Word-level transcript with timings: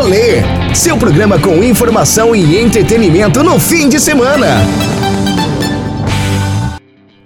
Rolê, 0.00 0.42
seu 0.76 0.96
programa 0.96 1.40
com 1.40 1.56
informação 1.56 2.32
e 2.32 2.56
entretenimento 2.56 3.42
no 3.42 3.58
fim 3.58 3.88
de 3.88 3.98
semana. 3.98 4.46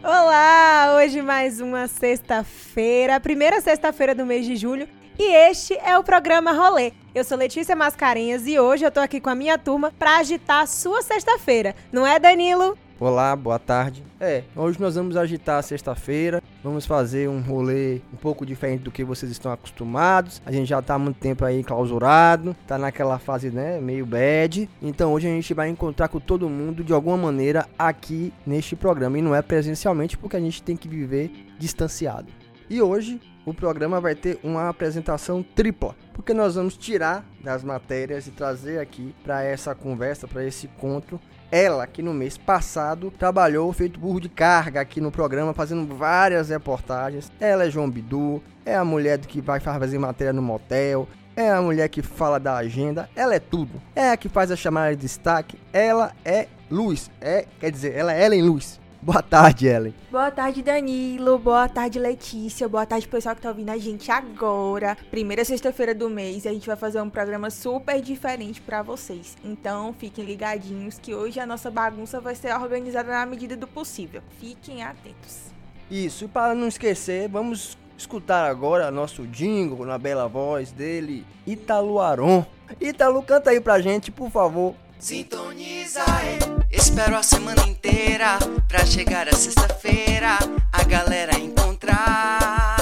Olá, 0.03 0.95
hoje 0.97 1.21
mais 1.21 1.61
uma 1.61 1.87
sexta-feira, 1.87 3.17
a 3.17 3.21
primeira 3.21 3.61
sexta-feira 3.61 4.15
do 4.15 4.25
mês 4.25 4.47
de 4.47 4.57
julho, 4.57 4.89
e 5.19 5.35
este 5.51 5.79
é 5.85 5.99
o 5.99 6.03
programa 6.03 6.53
Rolê. 6.53 6.93
Eu 7.15 7.25
sou 7.25 7.37
Letícia 7.37 7.77
Mascarenhas 7.77 8.47
e 8.47 8.59
hoje 8.59 8.87
eu 8.87 8.91
tô 8.91 9.01
aqui 9.01 9.21
com 9.21 9.29
a 9.29 9.35
minha 9.35 9.59
turma 9.59 9.93
para 9.99 10.17
agitar 10.17 10.63
a 10.63 10.67
sua 10.67 11.03
sexta-feira. 11.03 11.77
Não 11.93 12.07
é, 12.07 12.19
Danilo? 12.19 12.79
Olá, 13.05 13.35
boa 13.35 13.59
tarde. 13.59 14.05
É, 14.21 14.45
hoje 14.55 14.81
nós 14.81 14.95
vamos 14.95 15.17
agitar 15.17 15.59
a 15.59 15.63
sexta-feira, 15.63 16.41
vamos 16.63 16.87
fazer 16.87 17.29
um 17.29 17.41
rolê 17.41 18.01
um 18.15 18.17
pouco 18.17 18.47
diferente 18.47 18.83
do 18.83 18.93
que 18.93 19.03
vocês 19.03 19.33
estão 19.33 19.51
acostumados. 19.51 20.41
A 20.47 20.53
gente 20.53 20.69
já 20.69 20.81
tá 20.81 20.95
há 20.95 20.99
muito 21.01 21.17
tempo 21.17 21.45
aí 21.45 21.65
clausurado, 21.65 22.55
tá 22.65 22.79
naquela 22.79 23.19
fase, 23.19 23.51
né, 23.51 23.81
meio 23.81 24.07
bad. 24.07 24.71
Então 24.81 25.13
hoje 25.13 25.27
a 25.27 25.31
gente 25.31 25.53
vai 25.53 25.69
encontrar 25.69 26.07
com 26.07 26.21
todo 26.21 26.49
mundo 26.49 26.85
de 26.85 26.93
alguma 26.93 27.17
maneira 27.17 27.67
aqui 27.77 28.33
neste 28.47 28.77
programa. 28.77 29.19
E 29.19 29.23
não 29.23 29.35
é 29.35 29.43
presencialmente 29.43 30.17
porque 30.17 30.37
a 30.37 30.41
gente 30.41 30.63
tem 30.63 30.77
que 30.77 30.87
viver 30.87 31.29
distanciado. 31.59 32.29
E 32.71 32.81
hoje 32.81 33.21
o 33.45 33.53
programa 33.53 34.01
vai 34.01 34.15
ter 34.15 34.39
uma 34.45 34.69
apresentação 34.69 35.43
tripla, 35.43 35.97
porque 36.15 36.33
nós 36.33 36.55
vamos 36.55 36.77
tirar 36.77 37.25
das 37.43 37.65
matérias 37.65 38.29
e 38.29 38.31
trazer 38.31 38.79
aqui 38.79 39.13
para 39.25 39.43
essa 39.43 39.75
conversa, 39.75 40.29
para 40.29 40.45
esse 40.45 40.67
encontro, 40.67 41.21
ela, 41.53 41.87
que 41.87 42.03
no 42.03 42.15
mês 42.15 42.39
passado 42.39 43.13
trabalhou 43.17 43.71
feito 43.75 44.01
burro 44.01 44.19
de 44.19 44.31
carga 44.31 44.81
aqui 44.81 45.03
no 45.03 45.13
programa, 45.13 45.53
fazendo 45.53 45.95
várias 45.95 46.49
reportagens. 46.49 47.31
Ela 47.39 47.67
é 47.67 47.71
João 47.71 47.91
Bidu, 47.91 48.43
é 48.65 48.75
a 48.75 48.85
mulher 48.85 49.19
que 49.19 49.43
vai 49.43 49.61
fazer 49.61 49.99
matéria 49.99 50.33
no 50.33 50.41
motel, 50.41 51.07
é 51.37 51.51
a 51.51 51.61
mulher 51.61 51.91
que 51.91 52.01
fala 52.01 52.41
da 52.41 52.57
agenda, 52.57 53.09
ela 53.15 53.35
é 53.35 53.39
tudo. 53.39 53.83
É 53.95 54.11
a 54.11 54.17
que 54.17 54.31
faz 54.31 54.51
a 54.51 54.57
chamada 54.57 54.97
de 54.97 55.03
destaque, 55.03 55.59
ela 55.73 56.13
é 56.25 56.49
Luz. 56.71 57.11
É, 57.21 57.45
quer 57.61 57.71
dizer, 57.71 57.95
ela 57.95 58.15
é 58.15 58.25
Ellen 58.25 58.43
Luz. 58.43 58.81
Boa 59.05 59.21
tarde, 59.21 59.67
Ellen. 59.67 59.93
Boa 60.13 60.31
tarde, 60.31 60.63
Danilo. 60.63 61.37
Boa 61.37 61.69
tarde, 61.69 61.99
Letícia. 61.99 62.69
Boa 62.69 62.87
tarde, 62.87 63.09
pessoal 63.09 63.35
que 63.35 63.43
tá 63.43 63.49
ouvindo 63.49 63.71
a 63.71 63.77
gente 63.77 64.13
agora. 64.13 64.97
Primeira 65.11 65.45
sexta-feira 65.45 65.93
do 65.93 66.09
mês, 66.09 66.47
a 66.47 66.53
gente 66.53 66.69
vai 66.69 66.77
fazer 66.77 67.03
um 67.03 67.11
programa 67.11 67.51
super 67.51 68.01
diferente 68.01 68.61
para 68.61 68.81
vocês. 68.81 69.37
Então, 69.45 69.93
fiquem 69.93 70.25
ligadinhos 70.25 71.01
que 71.01 71.17
hoje 71.17 71.41
a 71.41 71.47
nossa 71.47 71.69
bagunça 71.69 72.21
vai 72.21 72.37
ser 72.37 72.55
organizada 72.55 73.11
na 73.11 73.27
medida 73.27 73.57
do 73.57 73.67
possível. 73.67 74.23
Fiquem 74.39 74.85
atentos. 74.85 75.51
Isso, 75.91 76.27
e 76.27 76.29
para 76.29 76.55
não 76.55 76.69
esquecer, 76.69 77.29
vamos 77.29 77.77
escutar 77.99 78.49
agora 78.49 78.89
nosso 78.93 79.27
jingle 79.27 79.85
na 79.85 79.99
bela 79.99 80.29
voz 80.29 80.71
dele, 80.71 81.27
Italo 81.45 81.99
Aron. 81.99 82.47
Italo, 82.81 83.21
canta 83.25 83.51
aí 83.51 83.61
pra 83.61 83.81
gente, 83.81 84.13
por 84.13 84.31
favor. 84.31 84.77
Sintoniza, 85.03 86.05
é. 86.23 86.39
espero 86.71 87.17
a 87.17 87.25
semana 87.25 87.67
inteira 87.67 88.39
pra 88.69 88.87
chegar 88.87 89.29
a 89.29 89.35
sexta-feira 89.35 90.39
a 90.73 90.85
galera 90.85 91.37
encontrar. 91.37 92.79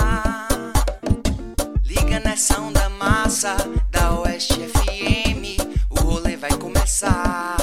Liga 1.82 2.20
nessa 2.20 2.60
onda 2.60 2.90
massa 2.90 3.56
da 3.90 4.20
Oeste 4.20 4.52
FM, 4.52 5.64
o 5.88 5.94
rolê 6.02 6.36
vai 6.36 6.52
começar. 6.58 7.59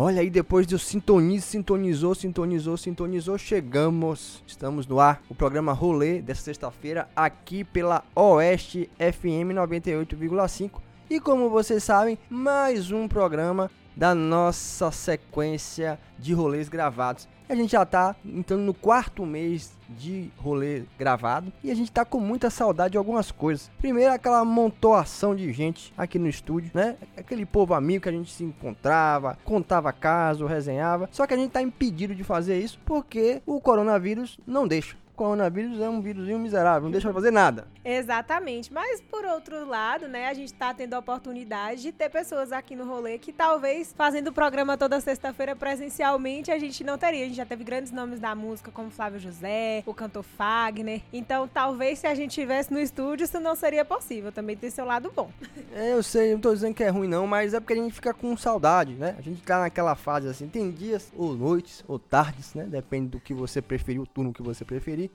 Olha 0.00 0.20
aí, 0.20 0.30
depois 0.30 0.64
de 0.64 0.78
sintonize, 0.78 1.44
sintonizou, 1.44 2.14
sintonizou, 2.14 2.76
sintonizou, 2.76 3.36
chegamos. 3.36 4.44
Estamos 4.46 4.86
no 4.86 5.00
ar, 5.00 5.20
o 5.28 5.34
programa 5.34 5.72
Rolê 5.72 6.22
dessa 6.22 6.42
sexta-feira, 6.42 7.08
aqui 7.16 7.64
pela 7.64 8.04
Oeste 8.14 8.88
FM 8.96 9.50
98,5. 9.56 10.80
E 11.10 11.18
como 11.18 11.50
vocês 11.50 11.82
sabem, 11.82 12.16
mais 12.30 12.92
um 12.92 13.08
programa 13.08 13.68
da 13.98 14.14
nossa 14.14 14.92
sequência 14.92 15.98
de 16.16 16.32
rolês 16.32 16.68
gravados. 16.68 17.26
A 17.48 17.54
gente 17.54 17.72
já 17.72 17.84
tá 17.84 18.14
entrando 18.24 18.60
no 18.60 18.72
quarto 18.72 19.26
mês 19.26 19.76
de 19.88 20.30
rolê 20.36 20.82
gravado 20.98 21.52
e 21.64 21.70
a 21.70 21.74
gente 21.74 21.90
tá 21.90 22.04
com 22.04 22.20
muita 22.20 22.50
saudade 22.50 22.92
de 22.92 22.98
algumas 22.98 23.32
coisas. 23.32 23.70
Primeiro, 23.78 24.12
aquela 24.12 24.44
montoação 24.44 25.34
de 25.34 25.50
gente 25.52 25.92
aqui 25.96 26.18
no 26.18 26.28
estúdio, 26.28 26.70
né? 26.74 26.96
Aquele 27.16 27.46
povo 27.46 27.74
amigo 27.74 28.02
que 28.02 28.08
a 28.08 28.12
gente 28.12 28.30
se 28.30 28.44
encontrava, 28.44 29.36
contava 29.44 29.92
caso, 29.92 30.46
resenhava. 30.46 31.08
Só 31.10 31.26
que 31.26 31.34
a 31.34 31.36
gente 31.38 31.50
tá 31.50 31.62
impedido 31.62 32.14
de 32.14 32.22
fazer 32.22 32.60
isso 32.60 32.78
porque 32.84 33.42
o 33.46 33.60
coronavírus 33.60 34.38
não 34.46 34.68
deixa. 34.68 34.94
Coronavírus 35.18 35.80
é 35.80 35.88
um 35.88 36.00
vírusinho 36.00 36.38
miserável, 36.38 36.84
não 36.84 36.92
deixa 36.92 37.12
fazer 37.12 37.32
nada. 37.32 37.66
Exatamente, 37.84 38.72
mas 38.72 39.00
por 39.00 39.24
outro 39.24 39.66
lado, 39.66 40.06
né, 40.06 40.28
a 40.28 40.34
gente 40.34 40.54
tá 40.54 40.72
tendo 40.72 40.94
a 40.94 41.00
oportunidade 41.00 41.82
de 41.82 41.90
ter 41.90 42.08
pessoas 42.08 42.52
aqui 42.52 42.76
no 42.76 42.86
rolê 42.86 43.18
que 43.18 43.32
talvez 43.32 43.92
fazendo 43.96 44.28
o 44.28 44.32
programa 44.32 44.78
toda 44.78 45.00
sexta-feira 45.00 45.56
presencialmente 45.56 46.52
a 46.52 46.58
gente 46.58 46.84
não 46.84 46.96
teria. 46.96 47.24
A 47.24 47.26
gente 47.26 47.36
já 47.36 47.44
teve 47.44 47.64
grandes 47.64 47.90
nomes 47.90 48.20
da 48.20 48.32
música 48.32 48.70
como 48.70 48.90
Flávio 48.90 49.18
José, 49.18 49.82
o 49.84 49.92
cantor 49.92 50.22
Fagner. 50.22 51.02
Então, 51.12 51.48
talvez 51.48 51.98
se 51.98 52.06
a 52.06 52.14
gente 52.14 52.32
tivesse 52.32 52.72
no 52.72 52.78
estúdio, 52.78 53.24
isso 53.24 53.40
não 53.40 53.56
seria 53.56 53.84
possível. 53.84 54.30
Também 54.30 54.56
tem 54.56 54.70
seu 54.70 54.84
lado 54.84 55.10
bom. 55.12 55.32
É, 55.74 55.94
eu 55.94 56.02
sei, 56.02 56.32
não 56.32 56.40
tô 56.40 56.54
dizendo 56.54 56.74
que 56.74 56.84
é 56.84 56.90
ruim 56.90 57.08
não, 57.08 57.26
mas 57.26 57.54
é 57.54 57.60
porque 57.60 57.72
a 57.72 57.76
gente 57.76 57.92
fica 57.92 58.14
com 58.14 58.36
saudade, 58.36 58.94
né? 58.94 59.16
A 59.18 59.22
gente 59.22 59.42
tá 59.42 59.58
naquela 59.58 59.96
fase 59.96 60.28
assim, 60.28 60.46
tem 60.46 60.70
dias 60.70 61.12
ou 61.16 61.34
noites 61.34 61.84
ou 61.88 61.98
tardes, 61.98 62.54
né? 62.54 62.64
Depende 62.64 63.08
do 63.08 63.20
que 63.20 63.34
você 63.34 63.60
preferir, 63.60 64.00
o 64.00 64.06
turno 64.06 64.32
que 64.32 64.42
você 64.42 64.64
preferir. 64.64 65.07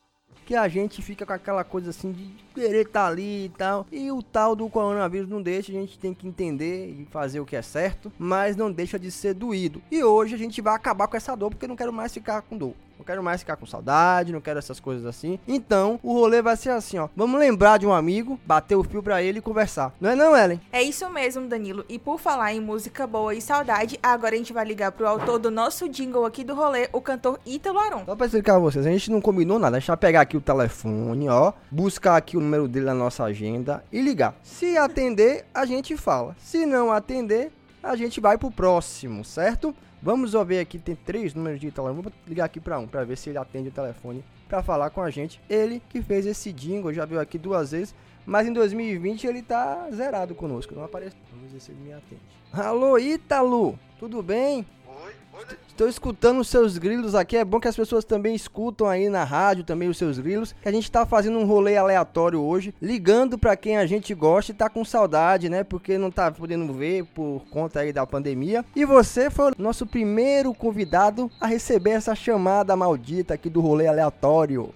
Que 0.46 0.56
a 0.56 0.68
gente 0.68 1.02
fica 1.02 1.26
com 1.26 1.34
aquela 1.34 1.64
coisa 1.64 1.90
assim 1.90 2.12
de 2.12 2.28
querer 2.54 2.86
estar 2.86 3.08
ali 3.08 3.46
e 3.46 3.50
tal. 3.50 3.86
E 3.92 4.12
o 4.12 4.22
tal 4.22 4.56
do 4.56 4.70
coronavírus 4.70 5.30
não 5.30 5.42
deixa, 5.42 5.72
a 5.72 5.76
gente 5.76 5.98
tem 5.98 6.14
que 6.14 6.28
entender 6.28 6.90
e 6.90 7.08
fazer 7.12 7.40
o 7.40 7.46
que 7.46 7.56
é 7.56 7.62
certo, 7.62 8.12
mas 8.18 8.56
não 8.56 8.72
deixa 8.72 9.00
de 9.00 9.10
ser 9.10 9.34
doído. 9.34 9.82
E 9.92 10.04
hoje 10.04 10.36
a 10.36 10.38
gente 10.38 10.62
vai 10.62 10.76
acabar 10.76 11.08
com 11.08 11.18
essa 11.18 11.36
dor 11.36 11.50
porque 11.50 11.66
eu 11.66 11.70
não 11.70 11.76
quero 11.76 11.94
mais 11.94 12.14
ficar 12.14 12.42
com 12.42 12.58
dor. 12.58 12.74
Não 13.04 13.06
quero 13.06 13.22
mais 13.22 13.42
ficar 13.42 13.58
com 13.58 13.66
saudade, 13.66 14.32
não 14.32 14.40
quero 14.40 14.58
essas 14.58 14.80
coisas 14.80 15.06
assim. 15.06 15.38
Então, 15.46 16.00
o 16.02 16.14
rolê 16.14 16.42
vai 16.42 16.56
ser 16.56 16.70
assim, 16.70 16.98
ó. 16.98 17.10
Vamos 17.14 17.38
lembrar 17.38 17.78
de 17.78 17.86
um 17.86 17.92
amigo, 17.92 18.40
bater 18.46 18.78
o 18.78 18.84
fio 18.84 19.04
pra 19.04 19.22
ele 19.22 19.40
e 19.40 19.42
conversar. 19.42 19.94
Não 20.00 20.10
é 20.10 20.16
não, 20.16 20.34
Ellen? 20.34 20.62
É 20.72 20.82
isso 20.82 21.10
mesmo, 21.10 21.46
Danilo. 21.46 21.84
E 21.90 22.00
por 22.00 22.18
falar 22.18 22.54
em 22.54 22.62
música 22.62 23.06
boa 23.06 23.36
e 23.36 23.42
saudade, 23.42 24.00
agora 24.02 24.36
a 24.36 24.38
gente 24.38 24.54
vai 24.54 24.64
ligar 24.64 24.94
pro 24.94 25.06
autor 25.06 25.38
do 25.38 25.52
nosso 25.52 25.90
jingle 25.90 26.24
aqui 26.24 26.46
do 26.46 26.56
rolê, 26.56 26.88
o 26.94 27.02
cantor 27.02 27.42
Ítalo 27.46 27.78
Aron. 27.78 28.06
Só 28.06 28.16
pra 28.16 28.26
explicar 28.26 28.56
a 28.56 28.60
vocês, 28.60 28.86
a 28.86 28.90
gente 28.90 29.12
não 29.12 29.20
combinou 29.20 29.60
nada. 29.60 29.74
Deixa 29.74 29.92
eu 29.92 29.98
pegar 29.98 30.22
aqui 30.22 30.38
o 30.38 30.42
telefone, 30.42 31.28
ó. 31.28 31.52
Buscar 31.70 32.16
aqui 32.16 32.38
o 32.38 32.40
número 32.40 32.70
dele 32.70 32.86
na 32.86 32.94
nossa 32.94 33.26
agenda 33.26 33.84
e 33.92 34.00
ligar. 34.00 34.34
Se 34.42 34.78
atender, 34.78 35.44
a 35.54 35.66
gente 35.66 35.98
fala. 35.98 36.38
Se 36.40 36.66
não 36.66 36.90
atender, 36.90 37.52
a 37.84 37.98
gente 37.98 38.22
vai 38.22 38.38
pro 38.38 38.50
próximo, 38.50 39.26
certo? 39.26 39.76
Vamos 40.04 40.34
ver 40.46 40.60
aqui, 40.60 40.78
tem 40.78 40.96
três 40.96 41.34
números 41.34 41.62
de 41.62 41.72
telefone. 41.72 42.02
Vou 42.02 42.12
ligar 42.28 42.44
aqui 42.44 42.60
pra 42.60 42.78
um, 42.78 42.86
pra 42.86 43.06
ver 43.06 43.16
se 43.16 43.30
ele 43.30 43.38
atende 43.38 43.70
o 43.70 43.72
telefone 43.72 44.22
pra 44.50 44.62
falar 44.62 44.90
com 44.90 45.02
a 45.02 45.10
gente. 45.10 45.40
Ele 45.50 45.82
que 45.88 46.02
fez 46.02 46.26
esse 46.26 46.52
jingle, 46.52 46.94
já 46.94 47.06
veio 47.06 47.22
aqui 47.22 47.38
duas 47.38 47.72
vezes. 47.72 47.96
Mas 48.26 48.46
em 48.46 48.52
2020 48.52 49.26
ele 49.26 49.42
tá 49.42 49.90
zerado 49.94 50.36
conosco, 50.36 50.76
não 50.76 50.84
apareceu. 50.84 51.18
Vamos 51.32 51.54
ver 51.54 51.60
se 51.62 51.72
ele 51.72 51.80
me 51.80 51.94
atende. 51.94 52.22
Alô, 52.52 52.98
Ítalo, 52.98 53.80
tudo 53.98 54.22
bem? 54.22 54.68
Oi, 54.86 55.14
oi, 55.36 55.58
Estou 55.74 55.90
escutando 55.90 56.40
os 56.40 56.50
seus 56.50 56.78
grilos 56.78 57.16
aqui. 57.16 57.36
É 57.36 57.44
bom 57.44 57.60
que 57.60 57.68
as 57.68 57.76
pessoas 57.76 58.06
também 58.06 58.36
escutam 58.36 58.88
aí 58.88 59.10
na 59.10 59.24
rádio 59.24 59.64
também 59.64 59.90
os 59.90 59.98
seus 59.98 60.20
grilos. 60.20 60.54
Que 60.62 60.70
a 60.70 60.72
gente 60.72 60.90
tá 60.92 61.04
fazendo 61.04 61.40
um 61.40 61.46
rolê 61.46 61.76
aleatório 61.76 62.40
hoje, 62.40 62.76
ligando 62.80 63.40
pra 63.40 63.58
quem 63.58 63.76
a 63.78 63.86
gente 63.88 64.14
gosta 64.14 64.52
e 64.52 64.56
tá 64.56 64.70
com 64.70 64.86
saudade, 64.86 65.50
né? 65.50 65.64
Porque 65.64 65.98
não 65.98 66.12
tá 66.12 66.32
podendo 66.32 66.72
ver 66.72 67.06
por 67.06 67.44
conta 67.50 67.80
aí 67.80 67.92
da 67.92 68.06
pandemia. 68.06 68.64
E 68.76 68.86
você 68.86 69.32
foi 69.32 69.50
o 69.50 69.56
nosso 69.58 69.88
primeiro 69.88 70.54
convidado 70.54 71.32
a 71.42 71.48
receber 71.48 71.90
essa 71.90 72.14
chamada 72.14 72.76
maldita 72.76 73.34
aqui 73.34 73.50
do 73.50 73.60
rolê 73.60 73.88
aleatório. 73.88 74.72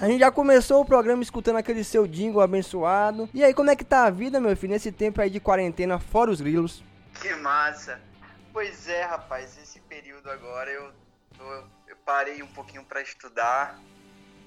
A 0.00 0.08
gente 0.08 0.18
já 0.18 0.32
começou 0.32 0.80
o 0.80 0.84
programa 0.84 1.22
escutando 1.22 1.58
aquele 1.58 1.84
seu 1.84 2.08
jingle 2.08 2.40
abençoado. 2.40 3.28
E 3.32 3.44
aí, 3.44 3.54
como 3.54 3.70
é 3.70 3.76
que 3.76 3.84
tá 3.84 4.06
a 4.06 4.10
vida, 4.10 4.40
meu 4.40 4.56
filho, 4.56 4.72
nesse 4.72 4.90
tempo 4.90 5.20
aí 5.20 5.30
de 5.30 5.38
quarentena, 5.38 6.00
fora 6.00 6.28
os 6.28 6.40
grilos? 6.40 6.82
Que 7.22 7.32
massa! 7.36 8.09
Pois 8.52 8.88
é, 8.88 9.02
rapaz, 9.02 9.56
esse 9.58 9.80
período 9.80 10.28
agora 10.28 10.70
eu, 10.70 10.92
eu 11.86 11.96
parei 12.04 12.42
um 12.42 12.48
pouquinho 12.48 12.84
para 12.84 13.00
estudar, 13.00 13.78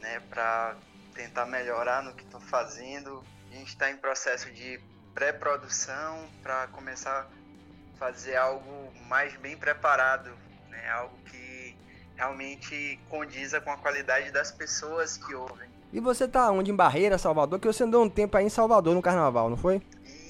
né, 0.02 0.20
para 0.30 0.76
tentar 1.14 1.46
melhorar 1.46 2.04
no 2.04 2.14
que 2.14 2.24
estou 2.24 2.42
fazendo. 2.42 3.24
A 3.50 3.56
gente 3.56 3.70
está 3.70 3.90
em 3.90 3.96
processo 3.96 4.52
de 4.52 4.80
pré-produção 5.14 6.28
para 6.42 6.68
começar 6.68 7.22
a 7.22 7.98
fazer 7.98 8.36
algo 8.36 8.92
mais 9.08 9.36
bem 9.38 9.56
preparado, 9.56 10.32
né, 10.70 10.90
algo 10.90 11.18
que 11.26 11.76
realmente 12.16 13.00
condiza 13.10 13.62
com 13.62 13.72
a 13.72 13.78
qualidade 13.78 14.32
das 14.32 14.52
pessoas 14.52 15.16
que 15.16 15.34
ouvem. 15.34 15.70
E 15.94 16.00
você 16.00 16.28
tá 16.28 16.52
onde? 16.52 16.72
Em 16.72 16.76
Barreira, 16.76 17.18
Salvador? 17.18 17.60
Que 17.60 17.68
você 17.68 17.84
andou 17.84 18.04
um 18.04 18.10
tempo 18.10 18.36
aí 18.36 18.46
em 18.46 18.50
Salvador 18.50 18.94
no 18.96 19.02
carnaval, 19.02 19.50
não 19.50 19.58
foi? 19.58 19.82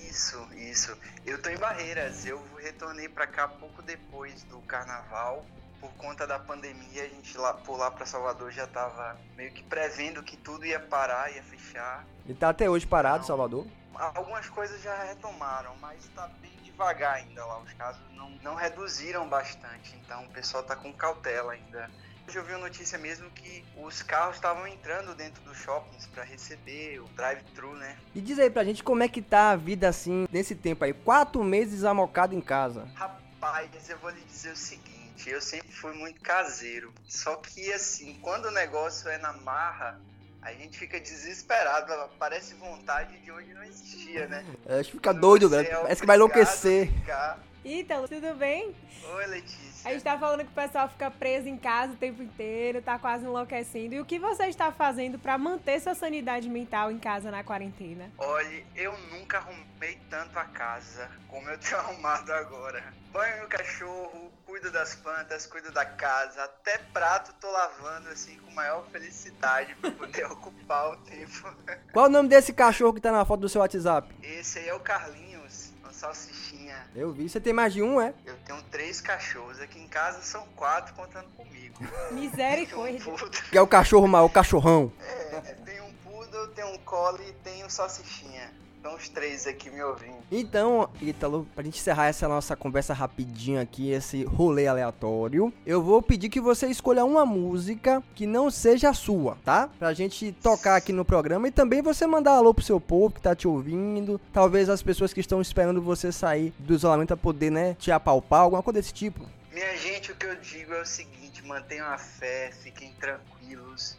Isso, 0.09 0.45
isso. 0.73 0.97
Eu 1.25 1.39
tô 1.41 1.49
em 1.49 1.57
Barreiras. 1.57 2.25
Eu 2.25 2.41
retornei 2.57 3.07
para 3.07 3.27
cá 3.27 3.47
pouco 3.47 3.81
depois 3.81 4.43
do 4.43 4.59
carnaval. 4.61 5.45
Por 5.79 5.91
conta 5.93 6.25
da 6.25 6.39
pandemia, 6.39 7.03
a 7.03 7.07
gente 7.07 7.37
lá 7.37 7.53
por 7.53 7.77
lá 7.77 7.91
para 7.91 8.05
Salvador 8.05 8.51
já 8.51 8.65
tava 8.65 9.17
meio 9.35 9.51
que 9.51 9.61
prevendo 9.63 10.23
que 10.23 10.37
tudo 10.37 10.65
ia 10.65 10.79
parar, 10.79 11.31
ia 11.31 11.43
fechar. 11.43 12.05
E 12.25 12.33
tá 12.33 12.49
até 12.49 12.69
hoje 12.69 12.87
parado, 12.87 13.19
não. 13.19 13.27
Salvador? 13.27 13.67
Algumas 13.93 14.49
coisas 14.49 14.81
já 14.81 15.03
retomaram, 15.03 15.75
mas 15.81 16.07
tá 16.15 16.27
bem 16.41 16.51
devagar 16.63 17.15
ainda 17.15 17.45
lá. 17.45 17.59
Os 17.59 17.73
casos 17.73 18.01
não, 18.13 18.29
não 18.41 18.55
reduziram 18.55 19.27
bastante, 19.27 19.95
então 19.97 20.23
o 20.23 20.29
pessoal 20.29 20.63
tá 20.63 20.75
com 20.75 20.91
cautela 20.93 21.51
ainda. 21.51 21.91
Hoje 22.27 22.37
eu 22.37 22.43
vi 22.43 22.53
uma 22.53 22.59
notícia 22.59 22.97
mesmo 22.97 23.29
que 23.31 23.63
os 23.77 24.01
carros 24.01 24.35
estavam 24.35 24.65
entrando 24.65 25.13
dentro 25.13 25.43
dos 25.43 25.57
shoppings 25.57 26.07
para 26.07 26.23
receber 26.23 26.99
o 26.99 27.05
drive-thru, 27.09 27.75
né? 27.75 27.97
E 28.15 28.21
diz 28.21 28.39
aí 28.39 28.49
pra 28.49 28.63
gente 28.63 28.81
como 28.81 29.03
é 29.03 29.07
que 29.07 29.21
tá 29.21 29.51
a 29.51 29.55
vida 29.55 29.89
assim 29.89 30.25
nesse 30.31 30.55
tempo 30.55 30.85
aí, 30.85 30.93
quatro 30.93 31.43
meses 31.43 31.83
amocado 31.83 32.33
em 32.33 32.41
casa. 32.41 32.87
Rapaz, 32.95 33.89
eu 33.89 33.97
vou 33.97 34.09
lhe 34.09 34.21
dizer 34.21 34.53
o 34.53 34.55
seguinte, 34.55 35.29
eu 35.29 35.41
sempre 35.41 35.71
fui 35.71 35.93
muito 35.93 36.21
caseiro. 36.21 36.93
Só 37.07 37.35
que 37.35 37.71
assim, 37.73 38.17
quando 38.21 38.45
o 38.45 38.51
negócio 38.51 39.09
é 39.09 39.17
na 39.17 39.33
marra, 39.33 39.99
a 40.41 40.51
gente 40.53 40.77
fica 40.77 40.99
desesperado, 40.99 41.93
parece 42.17 42.53
vontade 42.55 43.17
de 43.19 43.31
onde 43.31 43.53
não 43.53 43.63
existia, 43.63 44.27
né? 44.27 44.45
É, 44.65 44.75
a 44.75 44.81
gente 44.81 44.93
fica 44.93 45.13
doido, 45.13 45.49
né? 45.49 45.63
Parece 45.63 46.01
que 46.01 46.07
vai 46.07 46.15
enlouquecer. 46.15 46.91
Ficar... 46.91 47.39
Ítalo, 47.65 48.09
tudo 48.09 48.35
bem? 48.35 48.75
Oi, 49.15 49.25
Letícia. 49.27 49.89
A 49.89 49.93
gente 49.93 50.03
tá 50.03 50.17
falando 50.17 50.41
que 50.41 50.51
o 50.51 50.55
pessoal 50.55 50.89
fica 50.89 51.09
preso 51.09 51.47
em 51.47 51.57
casa 51.57 51.93
o 51.93 51.95
tempo 51.95 52.21
inteiro, 52.21 52.81
tá 52.81 52.99
quase 52.99 53.25
enlouquecendo. 53.25 53.95
E 53.95 54.01
o 54.01 54.05
que 54.05 54.19
você 54.19 54.47
está 54.47 54.71
fazendo 54.71 55.17
para 55.17 55.37
manter 55.37 55.79
sua 55.79 55.95
sanidade 55.95 56.49
mental 56.49 56.91
em 56.91 56.99
casa 56.99 57.31
na 57.31 57.43
quarentena? 57.43 58.11
Olha, 58.17 58.63
eu 58.75 58.97
nunca 59.11 59.37
arrumei 59.37 59.97
tanto 60.09 60.37
a 60.37 60.43
casa 60.43 61.09
como 61.29 61.49
eu 61.49 61.57
tenho 61.57 61.77
arrumado 61.79 62.33
agora. 62.33 62.83
Banho 63.13 63.43
no 63.43 63.47
cachorro, 63.47 64.31
cuido 64.45 64.69
das 64.71 64.95
plantas, 64.95 65.45
cuido 65.47 65.71
da 65.71 65.85
casa, 65.85 66.43
até 66.43 66.77
prato 66.77 67.33
tô 67.39 67.49
lavando 67.49 68.09
assim 68.09 68.37
com 68.37 68.51
maior 68.51 68.85
felicidade 68.91 69.73
para 69.75 69.91
poder 69.91 70.25
ocupar 70.31 70.91
o 70.91 70.97
tempo. 70.97 71.55
Qual 71.91 72.07
o 72.07 72.09
nome 72.09 72.29
desse 72.29 72.51
cachorro 72.53 72.93
que 72.93 73.01
tá 73.01 73.11
na 73.11 73.23
foto 73.25 73.41
do 73.41 73.49
seu 73.49 73.61
WhatsApp? 73.61 74.13
Esse 74.21 74.59
aí 74.59 74.67
é 74.67 74.73
o 74.73 74.79
Carlinhos, 74.79 75.32
salsichinha. 76.03 76.75
Eu 76.93 77.13
vi, 77.13 77.29
você 77.29 77.39
tem 77.39 77.53
mais 77.53 77.71
de 77.73 77.81
um, 77.81 78.01
é? 78.01 78.13
Eu 78.25 78.35
tenho 78.45 78.61
três 78.63 78.99
cachorros, 78.99 79.59
aqui 79.61 79.79
em 79.79 79.87
casa 79.87 80.21
são 80.21 80.45
quatro 80.55 80.93
contando 80.93 81.27
comigo. 81.37 81.79
Misericórdia. 82.11 82.99
Um 83.09 83.49
que 83.49 83.57
é 83.57 83.61
o 83.61 83.67
cachorro 83.67 84.07
mal, 84.07 84.25
o 84.25 84.29
cachorrão. 84.29 84.91
É, 84.99 85.39
tem 85.65 85.81
um 85.81 85.93
poodle, 86.03 86.47
tem 86.49 86.65
um 86.65 86.77
collie 86.79 87.29
e 87.29 87.33
tem 87.33 87.63
um 87.63 87.69
salsichinha. 87.69 88.51
Estão 88.83 88.97
os 88.97 89.07
três 89.07 89.47
aqui 89.47 89.69
me 89.69 89.81
ouvindo. 89.81 90.17
Então, 90.29 90.89
Ítalo, 91.01 91.47
pra 91.55 91.63
gente 91.63 91.79
encerrar 91.79 92.07
essa 92.07 92.27
nossa 92.27 92.53
conversa 92.53 92.93
rapidinho 92.93 93.61
aqui, 93.61 93.89
esse 93.89 94.25
rolê 94.25 94.67
aleatório, 94.67 95.53
eu 95.65 95.81
vou 95.81 96.01
pedir 96.01 96.27
que 96.27 96.41
você 96.41 96.67
escolha 96.67 97.05
uma 97.05 97.25
música 97.25 98.03
que 98.13 98.27
não 98.27 98.51
seja 98.51 98.89
a 98.89 98.93
sua, 98.93 99.37
tá? 99.45 99.69
Pra 99.79 99.93
gente 99.93 100.33
tocar 100.33 100.75
aqui 100.75 100.91
no 100.91 101.05
programa 101.05 101.47
e 101.47 101.51
também 101.51 101.81
você 101.81 102.05
mandar 102.05 102.33
alô 102.33 102.53
pro 102.53 102.61
seu 102.61 102.77
povo 102.77 103.15
que 103.15 103.21
tá 103.21 103.33
te 103.33 103.47
ouvindo, 103.47 104.19
talvez 104.33 104.67
as 104.67 104.83
pessoas 104.83 105.13
que 105.13 105.21
estão 105.21 105.39
esperando 105.39 105.81
você 105.81 106.11
sair 106.11 106.53
do 106.59 106.73
isolamento 106.73 107.13
a 107.13 107.17
poder, 107.17 107.51
né, 107.51 107.77
te 107.79 107.89
apalpar, 107.89 108.41
alguma 108.41 108.61
coisa 108.61 108.81
desse 108.81 108.93
tipo. 108.93 109.25
Minha 109.53 109.77
gente, 109.77 110.11
o 110.11 110.15
que 110.17 110.25
eu 110.25 110.35
digo 110.35 110.73
é 110.73 110.81
o 110.81 110.85
seguinte, 110.85 111.41
mantenham 111.45 111.87
a 111.87 111.97
fé, 111.97 112.51
fiquem 112.51 112.91
tranquilos, 112.99 113.95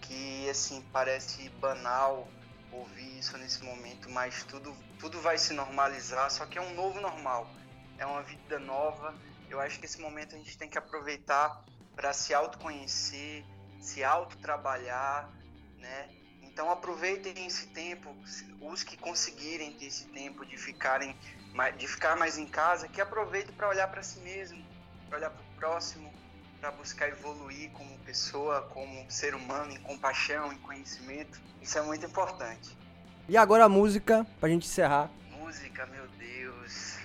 que 0.00 0.48
assim, 0.48 0.80
parece 0.92 1.50
banal, 1.60 2.28
ouvir 2.72 3.18
isso 3.18 3.36
nesse 3.38 3.62
momento, 3.64 4.10
mas 4.10 4.42
tudo, 4.44 4.76
tudo 4.98 5.20
vai 5.20 5.38
se 5.38 5.52
normalizar, 5.52 6.30
só 6.30 6.46
que 6.46 6.58
é 6.58 6.60
um 6.60 6.74
novo 6.74 7.00
normal, 7.00 7.50
é 7.98 8.06
uma 8.06 8.22
vida 8.22 8.58
nova. 8.58 9.14
Eu 9.48 9.60
acho 9.60 9.78
que 9.78 9.86
esse 9.86 10.00
momento 10.00 10.34
a 10.34 10.38
gente 10.38 10.56
tem 10.58 10.68
que 10.68 10.78
aproveitar 10.78 11.64
para 11.96 12.12
se 12.12 12.34
autoconhecer, 12.34 13.44
se 13.80 14.04
autotrabalhar, 14.04 15.28
né? 15.78 16.08
Então 16.42 16.70
aproveitem 16.70 17.46
esse 17.46 17.68
tempo, 17.68 18.14
os 18.60 18.82
que 18.82 18.96
conseguirem 18.96 19.72
ter 19.74 19.86
esse 19.86 20.06
tempo 20.08 20.44
de 20.44 20.56
ficarem 20.56 21.16
de 21.76 21.88
ficar 21.88 22.16
mais 22.16 22.38
em 22.38 22.46
casa, 22.46 22.88
que 22.88 23.00
aproveitem 23.00 23.54
para 23.54 23.68
olhar 23.68 23.88
para 23.88 24.02
si 24.02 24.20
mesmo, 24.20 24.64
para 25.08 25.18
olhar 25.18 25.30
para 25.30 25.42
o 25.42 25.56
próximo, 25.56 26.12
para 26.60 26.70
buscar 26.72 27.08
evoluir 27.08 27.70
como 27.70 27.98
pessoa, 28.00 28.62
como 28.72 29.10
ser 29.10 29.34
humano, 29.34 29.72
em 29.72 29.80
compaixão, 29.80 30.52
em 30.52 30.58
conhecimento. 30.58 31.40
Isso 31.62 31.78
é 31.78 31.82
muito 31.82 32.04
importante. 32.04 32.76
E 33.28 33.36
agora 33.36 33.64
a 33.64 33.68
música, 33.68 34.26
pra 34.40 34.48
gente 34.48 34.66
encerrar. 34.66 35.10
Música, 35.38 35.86
meu 35.86 36.06
Deus. 36.18 36.98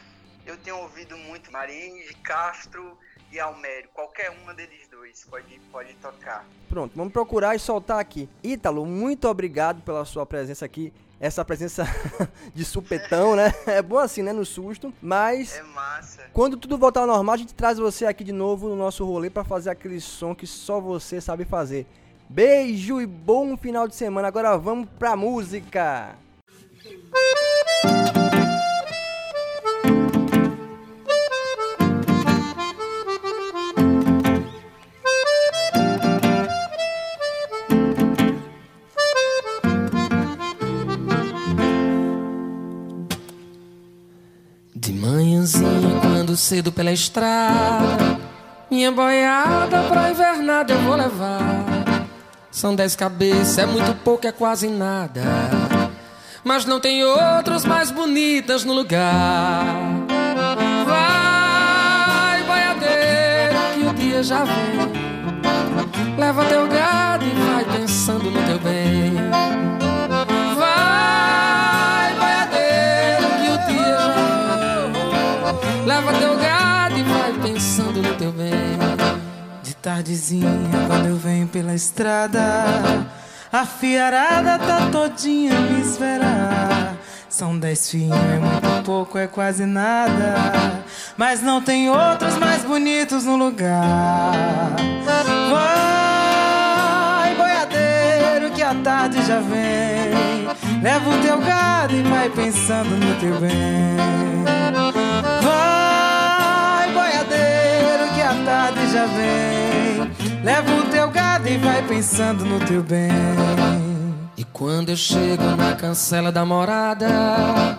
Eu 0.45 0.57
tenho 0.57 0.77
ouvido 0.77 1.17
muito 1.17 1.51
Marine 1.51 2.07
de 2.07 2.13
Castro 2.15 2.97
e 3.31 3.39
Almério. 3.39 3.89
Qualquer 3.93 4.31
uma 4.31 4.53
deles 4.53 4.87
dois 4.89 5.25
pode, 5.25 5.59
pode 5.71 5.93
tocar. 5.95 6.45
Pronto, 6.69 6.93
vamos 6.95 7.13
procurar 7.13 7.55
e 7.55 7.59
soltar 7.59 7.99
aqui. 7.99 8.29
Ítalo, 8.43 8.85
muito 8.85 9.27
obrigado 9.27 9.81
pela 9.81 10.05
sua 10.05 10.25
presença 10.25 10.65
aqui 10.65 10.93
essa 11.23 11.45
presença 11.45 11.87
de 12.53 12.65
supetão, 12.65 13.33
né? 13.33 13.53
É 13.65 13.81
bom 13.81 13.97
assim, 13.97 14.21
né? 14.21 14.33
No 14.33 14.43
susto. 14.45 14.93
Mas. 15.01 15.55
É 15.55 15.63
massa. 15.63 16.23
Quando 16.33 16.57
tudo 16.57 16.77
voltar 16.77 16.99
ao 16.99 17.07
normal, 17.07 17.35
a 17.35 17.37
gente 17.37 17.53
traz 17.53 17.77
você 17.77 18.05
aqui 18.05 18.25
de 18.25 18.33
novo 18.33 18.67
no 18.67 18.75
nosso 18.75 19.05
rolê 19.05 19.29
para 19.29 19.45
fazer 19.45 19.69
aquele 19.69 20.01
som 20.01 20.35
que 20.35 20.45
só 20.45 20.81
você 20.81 21.21
sabe 21.21 21.45
fazer. 21.45 21.87
Beijo 22.27 22.99
e 22.99 23.05
bom 23.05 23.55
final 23.55 23.87
de 23.87 23.95
semana. 23.95 24.27
Agora 24.27 24.57
vamos 24.57 24.89
pra 24.99 25.15
música. 25.15 26.17
Cedo 46.35 46.71
pela 46.71 46.91
estrada. 46.91 48.19
Minha 48.69 48.91
boiada 48.91 49.83
pra 49.83 50.11
invernada 50.11 50.73
eu 50.73 50.79
vou 50.79 50.95
levar. 50.95 51.39
São 52.49 52.75
dez 52.75 52.95
cabeças, 52.95 53.57
é 53.57 53.65
muito 53.65 53.93
pouco, 54.03 54.27
é 54.27 54.31
quase 54.31 54.67
nada. 54.67 55.21
Mas 56.43 56.65
não 56.65 56.79
tem 56.79 57.03
outros 57.03 57.65
mais 57.65 57.89
bonitas 57.89 58.63
no 58.63 58.73
lugar. 58.73 59.65
Vai, 60.85 62.43
boiadeiro, 62.43 63.59
que 63.73 63.87
o 63.87 63.93
dia 63.93 64.23
já 64.23 64.43
vem. 64.43 65.03
Leva 66.17 66.45
teu 66.45 66.67
gado 66.67 67.25
e 67.25 67.29
vai 67.29 67.77
pensando 67.77 68.29
no 68.29 68.43
teu 68.43 68.59
bem. 68.59 69.13
Tardezinha, 79.83 80.47
quando 80.87 81.07
eu 81.07 81.17
venho 81.17 81.45
pela 81.45 81.75
estrada, 81.75 82.39
a 83.51 83.65
fiarada 83.65 84.57
tá 84.57 84.89
todinha 84.89 85.59
me 85.59 85.81
esperar. 85.81 86.95
São 87.27 87.59
dez 87.59 87.91
filhos, 87.91 88.15
é 88.15 88.39
muito 88.39 88.83
pouco, 88.85 89.17
é 89.17 89.27
quase 89.27 89.65
nada. 89.65 90.85
Mas 91.17 91.41
não 91.41 91.61
tem 91.61 91.89
outros 91.89 92.37
mais 92.37 92.63
bonitos 92.63 93.25
no 93.25 93.35
lugar. 93.35 94.77
Vai, 95.51 97.35
boiadeiro, 97.35 98.51
que 98.55 98.61
a 98.61 98.73
tarde 98.75 99.21
já 99.25 99.41
vem. 99.41 100.47
Leva 100.81 101.09
o 101.09 101.21
teu 101.21 101.41
gado 101.41 101.93
e 101.93 102.03
vai 102.03 102.29
pensando 102.29 102.95
no 102.95 103.15
teu 103.19 103.37
bem. 103.37 103.51
Vai, 105.41 106.02
tarde 108.45 108.91
já 108.91 109.05
vem. 109.05 110.43
Leva 110.43 110.71
o 110.75 110.83
teu 110.89 111.09
gado 111.09 111.47
e 111.47 111.57
vai 111.57 111.81
pensando 111.83 112.45
no 112.45 112.59
teu 112.65 112.83
bem. 112.83 113.09
E 114.37 114.43
quando 114.43 114.89
eu 114.89 114.97
chego 114.97 115.43
na 115.55 115.75
cancela 115.75 116.31
da 116.31 116.45
morada, 116.45 117.77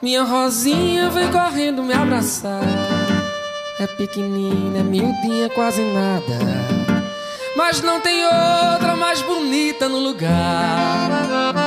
minha 0.00 0.22
rosinha 0.22 1.10
vem 1.10 1.30
correndo 1.30 1.82
me 1.82 1.92
abraçar. 1.92 2.62
É 3.80 3.86
pequenina, 3.86 4.78
é 4.78 4.82
miudinha, 4.82 5.48
quase 5.50 5.82
nada. 5.82 6.38
Mas 7.56 7.80
não 7.82 8.00
tem 8.00 8.24
outra 8.24 8.96
mais 8.96 9.20
bonita 9.22 9.88
no 9.88 9.98
lugar. 9.98 11.63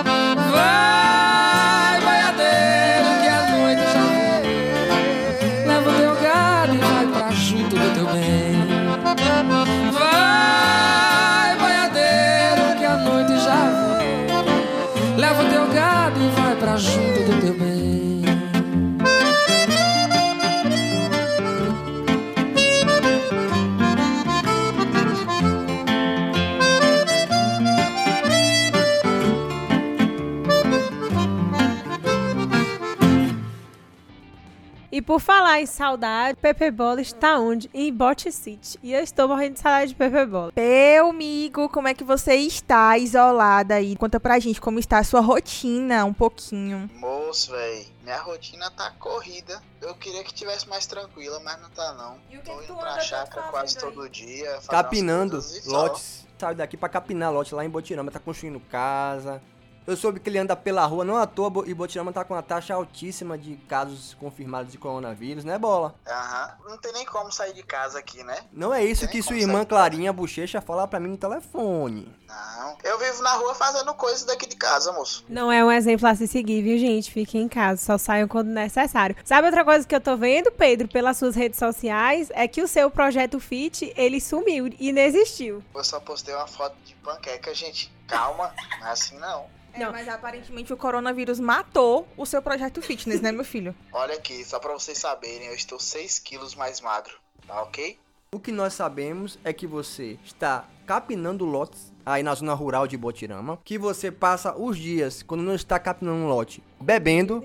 Por 35.07 35.21
falar 35.21 35.61
em 35.61 35.65
saudade, 35.65 36.37
Pepe 36.37 36.69
Bola 36.69 36.99
está 36.99 37.39
onde? 37.39 37.69
Em 37.73 37.93
Bot 37.93 38.29
City. 38.29 38.77
E 38.83 38.91
eu 38.91 38.99
estou 39.01 39.25
morrendo 39.25 39.53
de 39.53 39.61
saudade 39.61 39.87
de 39.91 39.95
Pepe 39.95 40.25
Bola. 40.25 40.51
Meu 40.53 41.11
amigo, 41.11 41.69
como 41.69 41.87
é 41.87 41.93
que 41.93 42.03
você 42.03 42.35
está 42.35 42.97
isolada 42.97 43.75
aí? 43.75 43.95
Conta 43.95 44.19
pra 44.19 44.37
gente 44.37 44.59
como 44.59 44.79
está 44.79 44.97
a 44.97 45.05
sua 45.05 45.21
rotina 45.21 46.03
um 46.03 46.13
pouquinho. 46.13 46.89
Moço, 46.95 47.51
velho, 47.51 47.85
minha 48.03 48.19
rotina 48.19 48.69
tá 48.69 48.91
corrida. 48.99 49.63
Eu 49.81 49.95
queria 49.95 50.25
que 50.25 50.33
tivesse 50.33 50.67
mais 50.67 50.85
tranquila, 50.85 51.39
mas 51.39 51.61
não 51.61 51.69
tá 51.69 51.93
não. 51.93 52.17
E 52.29 52.37
o 52.37 52.41
que 52.41 52.51
Tô 52.51 52.61
indo 52.61 52.75
pra 52.75 52.99
chácara 52.99 53.47
quase 53.47 53.77
aí? 53.77 53.81
todo 53.81 54.09
dia. 54.09 54.59
Capinando 54.67 55.41
só. 55.41 55.71
lotes. 55.71 56.27
Saiu 56.37 56.53
daqui 56.55 56.75
pra 56.75 56.89
capinar 56.89 57.31
lote 57.31 57.55
lá 57.55 57.63
em 57.63 57.69
Botirama, 57.69 58.11
tá 58.11 58.19
construindo 58.19 58.59
casa. 58.69 59.41
Eu 59.88 59.96
soube 59.96 60.20
que 60.20 60.29
ele 60.29 60.38
anda 60.38 60.53
pela 60.53 60.86
rua, 60.86 61.06
não 61.06 61.15
à 61.15 61.25
toa, 61.25 61.63
e 61.65 61.74
Botirama 61.74 62.12
tá 62.12 62.25
com 62.25 62.34
uma 62.34 62.44
taxa 62.44 62.74
altíssima 62.74 63.38
de 63.38 63.56
casos 63.70 64.13
confirmados 64.15 64.70
de 64.70 64.77
coronavírus, 64.77 65.46
né, 65.46 65.58
Bola? 65.58 65.96
Aham. 66.06 66.58
Não 66.67 66.77
tem 66.77 66.91
nem 66.91 67.06
como 67.06 67.32
sair 67.32 67.53
de 67.53 67.63
casa 67.63 67.98
aqui, 67.98 68.22
né? 68.22 68.38
Não 68.51 68.74
é 68.74 68.84
isso 68.84 69.06
Tem 69.08 69.12
que 69.12 69.24
sua 69.24 69.38
irmã 69.38 69.63
Clarinha 69.63 70.12
Bochecha 70.12 70.60
fala 70.60 70.86
pra 70.86 71.00
mim 71.00 71.08
no 71.08 71.17
telefone. 71.17 72.13
Não. 72.27 72.77
Eu 72.84 73.00
vivo 73.00 73.24
na 73.24 73.32
rua 73.36 73.56
fazendo 73.56 73.94
coisas 73.94 74.25
daqui 74.25 74.46
de 74.46 74.58
casa, 74.58 74.91
moço. 74.91 75.24
Não 75.29 75.50
é 75.50 75.63
um 75.63 75.72
exemplo 75.72 76.06
a 76.06 76.13
se 76.13 76.27
seguir, 76.27 76.62
viu, 76.62 76.77
gente? 76.77 77.10
Fiquem 77.10 77.44
em 77.44 77.48
casa, 77.48 77.82
só 77.82 77.98
saiam 77.98 78.27
quando 78.27 78.50
necessário. 78.50 79.15
Sabe 79.24 79.48
outra 79.48 79.63
coisa 79.63 79.88
que 79.88 79.96
eu 79.96 80.01
tô 80.01 80.17
vendo, 80.17 80.51
Pedro, 80.51 80.89
pelas 80.89 81.15
suas 81.15 81.34
redes 81.34 81.58
sociais? 81.58 82.29
É 82.34 82.46
que 82.46 82.62
o 82.62 82.67
seu 82.67 82.91
projeto 82.91 83.39
Fit, 83.39 83.94
ele 83.96 84.20
sumiu, 84.20 84.67
inexistiu. 84.77 85.63
Eu 85.74 85.84
só 85.86 86.01
postei 86.01 86.36
uma 86.36 86.48
foto 86.48 86.75
de 86.84 86.94
panqueca, 86.96 87.53
gente. 87.56 87.89
Calma, 88.06 88.53
não 88.82 88.88
é 88.88 88.91
assim 88.91 89.17
não. 89.17 89.56
É, 89.77 89.86
Não. 89.86 89.91
mas 89.91 90.07
aparentemente 90.07 90.74
o 90.74 90.77
coronavírus 90.77 91.39
matou 91.39 92.07
o 92.17 92.25
seu 92.25 92.41
projeto 92.41 92.81
fitness, 92.81 93.22
né, 93.22 93.31
meu 93.31 93.46
filho? 93.46 93.75
Olha 93.93 94.15
aqui, 94.15 94.43
só 94.43 94.60
pra 94.60 94.74
vocês 94.74 94.98
saberem, 94.98 95.48
eu 95.48 95.53
estou 95.55 95.79
6 95.79 96.19
quilos 96.19 96.55
mais 96.55 96.81
magro, 96.81 97.13
tá 97.48 97.62
ok? 97.62 97.98
O 98.31 98.39
que 98.39 98.51
nós 98.51 98.74
sabemos 98.74 99.39
é 99.43 99.53
que 99.53 99.65
você 99.67 100.17
está 100.25 100.65
capinando 100.86 101.46
lotes 101.46 101.93
aí 102.05 102.22
na 102.24 102.34
zona 102.36 102.53
rural 102.53 102.88
de 102.88 102.98
Botirama, 102.98 103.60
que 103.63 103.77
você 103.77 104.12
passa 104.12 104.53
os 104.57 104.77
dias, 104.77 105.24
quando 105.24 105.43
não 105.43 105.53
está 105.55 105.79
capinando 105.79 106.17
um 106.17 106.27
lote, 106.27 106.62
bebendo, 106.79 107.43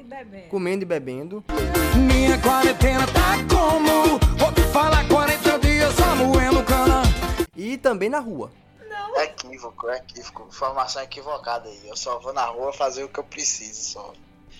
comendo 0.49 0.83
e 0.83 0.87
bebendo. 0.87 1.45
Minha 1.97 2.41
quarentena 2.41 3.07
tá 3.07 3.37
como? 3.55 4.19
Vou 4.39 4.53
te 4.53 4.62
falar 4.73 5.07
40 5.09 5.59
dias 5.61 5.95
só 5.95 6.17
moendo 6.17 6.65
cana. 6.65 7.03
E 7.57 7.77
também 7.77 8.09
na 8.09 8.19
rua. 8.19 8.51
É 9.16 9.25
equívoco, 9.25 9.88
é 9.88 9.97
equívoco. 9.99 10.47
Informação 10.49 11.02
equivocada 11.02 11.69
aí. 11.69 11.81
Eu 11.88 11.97
só 11.97 12.19
vou 12.19 12.33
na 12.33 12.45
rua 12.47 12.73
fazer 12.73 13.04
o 13.04 13.09
que 13.09 13.19
eu 13.21 13.25
preciso 13.25 13.92
só. 13.92 14.12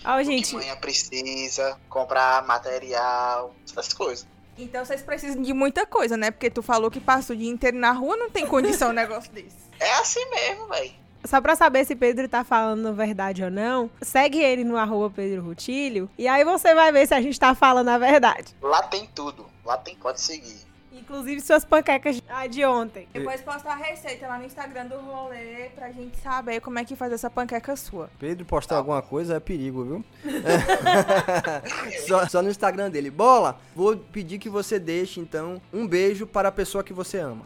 Ó, 0.05 0.15
O 0.15 0.17
que 0.19 0.25
gente, 0.25 0.55
manhã 0.55 0.75
precisa, 0.75 1.79
comprar 1.89 2.45
material, 2.45 3.53
essas 3.67 3.93
coisas. 3.93 4.27
Então 4.57 4.85
vocês 4.85 5.01
precisam 5.01 5.41
de 5.41 5.53
muita 5.53 5.85
coisa, 5.85 6.15
né? 6.15 6.29
Porque 6.29 6.49
tu 6.49 6.61
falou 6.61 6.91
que 6.91 6.99
passa 6.99 7.33
o 7.33 7.35
dia 7.35 7.49
inteiro 7.49 7.77
na 7.77 7.91
rua, 7.91 8.15
não 8.17 8.29
tem 8.29 8.45
condição 8.45 8.89
um 8.89 8.93
negócio 8.93 9.31
desse. 9.33 9.55
É 9.79 9.93
assim 9.95 10.23
mesmo, 10.29 10.67
velho. 10.67 10.93
só 11.25 11.41
pra 11.41 11.55
saber 11.55 11.85
se 11.85 11.95
Pedro 11.95 12.27
tá 12.29 12.43
falando 12.43 12.93
verdade 12.93 13.43
ou 13.43 13.49
não, 13.49 13.89
segue 14.01 14.39
ele 14.39 14.63
no 14.63 14.77
arroba 14.77 15.09
Pedro 15.15 15.41
Rutilho, 15.41 16.07
e 16.17 16.27
aí 16.27 16.43
você 16.43 16.75
vai 16.75 16.91
ver 16.91 17.07
se 17.07 17.13
a 17.15 17.21
gente 17.21 17.39
tá 17.39 17.55
falando 17.55 17.89
a 17.89 17.97
verdade. 17.97 18.53
Lá 18.61 18.83
tem 18.83 19.07
tudo. 19.15 19.47
Lá 19.65 19.77
tem, 19.77 19.95
pode 19.95 20.21
seguir. 20.21 20.59
Inclusive 20.93 21.41
suas 21.41 21.65
panquecas 21.65 22.21
ah, 22.29 22.45
de 22.45 22.63
ontem. 22.63 23.07
Depois 23.11 23.41
posta 23.41 23.69
a 23.69 23.75
receita 23.75 24.27
lá 24.27 24.37
no 24.37 24.45
Instagram 24.45 24.85
do 24.85 24.97
rolê 24.99 25.69
pra 25.75 25.91
gente 25.91 26.17
saber 26.17 26.61
como 26.61 26.77
é 26.77 26.85
que 26.85 26.95
faz 26.95 27.11
essa 27.11 27.29
panqueca 27.29 27.75
sua. 27.75 28.09
Pedro 28.19 28.45
postar 28.45 28.77
alguma 28.77 29.01
coisa 29.01 29.35
é 29.37 29.39
perigo, 29.39 29.83
viu? 29.83 30.05
só, 32.07 32.27
só 32.27 32.41
no 32.43 32.49
Instagram 32.49 32.91
dele. 32.91 33.09
Bola, 33.09 33.59
vou 33.75 33.97
pedir 33.97 34.37
que 34.37 34.49
você 34.49 34.77
deixe, 34.77 35.19
então, 35.19 35.59
um 35.73 35.87
beijo 35.87 36.27
para 36.27 36.49
a 36.49 36.51
pessoa 36.51 36.83
que 36.83 36.93
você 36.93 37.17
ama. 37.17 37.45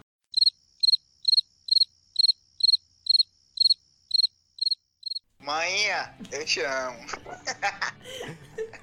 Manhinha, 5.40 6.14
eu 6.30 6.44
te 6.44 6.60
amo. 6.60 7.00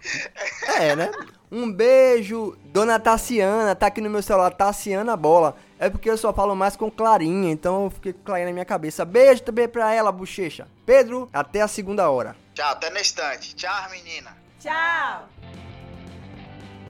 É, 0.79 0.97
né? 0.97 1.11
Um 1.51 1.71
beijo, 1.71 2.57
dona 2.65 2.99
Tassiana, 2.99 3.75
tá 3.75 3.87
aqui 3.87 4.01
no 4.01 4.11
meu 4.11 4.23
celular, 4.23 4.51
Tassiana 4.51 5.17
Bola. 5.17 5.57
É 5.79 5.89
porque 5.89 6.11
eu 6.11 6.17
só 6.17 6.33
falo 6.33 6.55
mais 6.55 6.77
com 6.77 6.91
Clarinha, 6.91 7.53
então 7.53 7.85
eu 7.85 7.91
fiquei 7.91 8.13
com 8.13 8.23
Clarinha 8.25 8.49
na 8.49 8.53
minha 8.53 8.65
cabeça. 8.65 9.05
Beijo 9.05 9.43
também 9.43 9.69
pra 9.69 9.93
ela, 9.95 10.11
bochecha. 10.11 10.67
Pedro, 10.85 11.29
até 11.33 11.61
a 11.61 11.69
segunda 11.69 12.11
hora. 12.11 12.37
Tchau, 12.55 12.71
até 12.71 12.91
na 12.91 13.01
estante. 13.01 13.55
Tchau, 13.55 13.91
menina. 13.91 14.37
Tchau! 14.61 15.64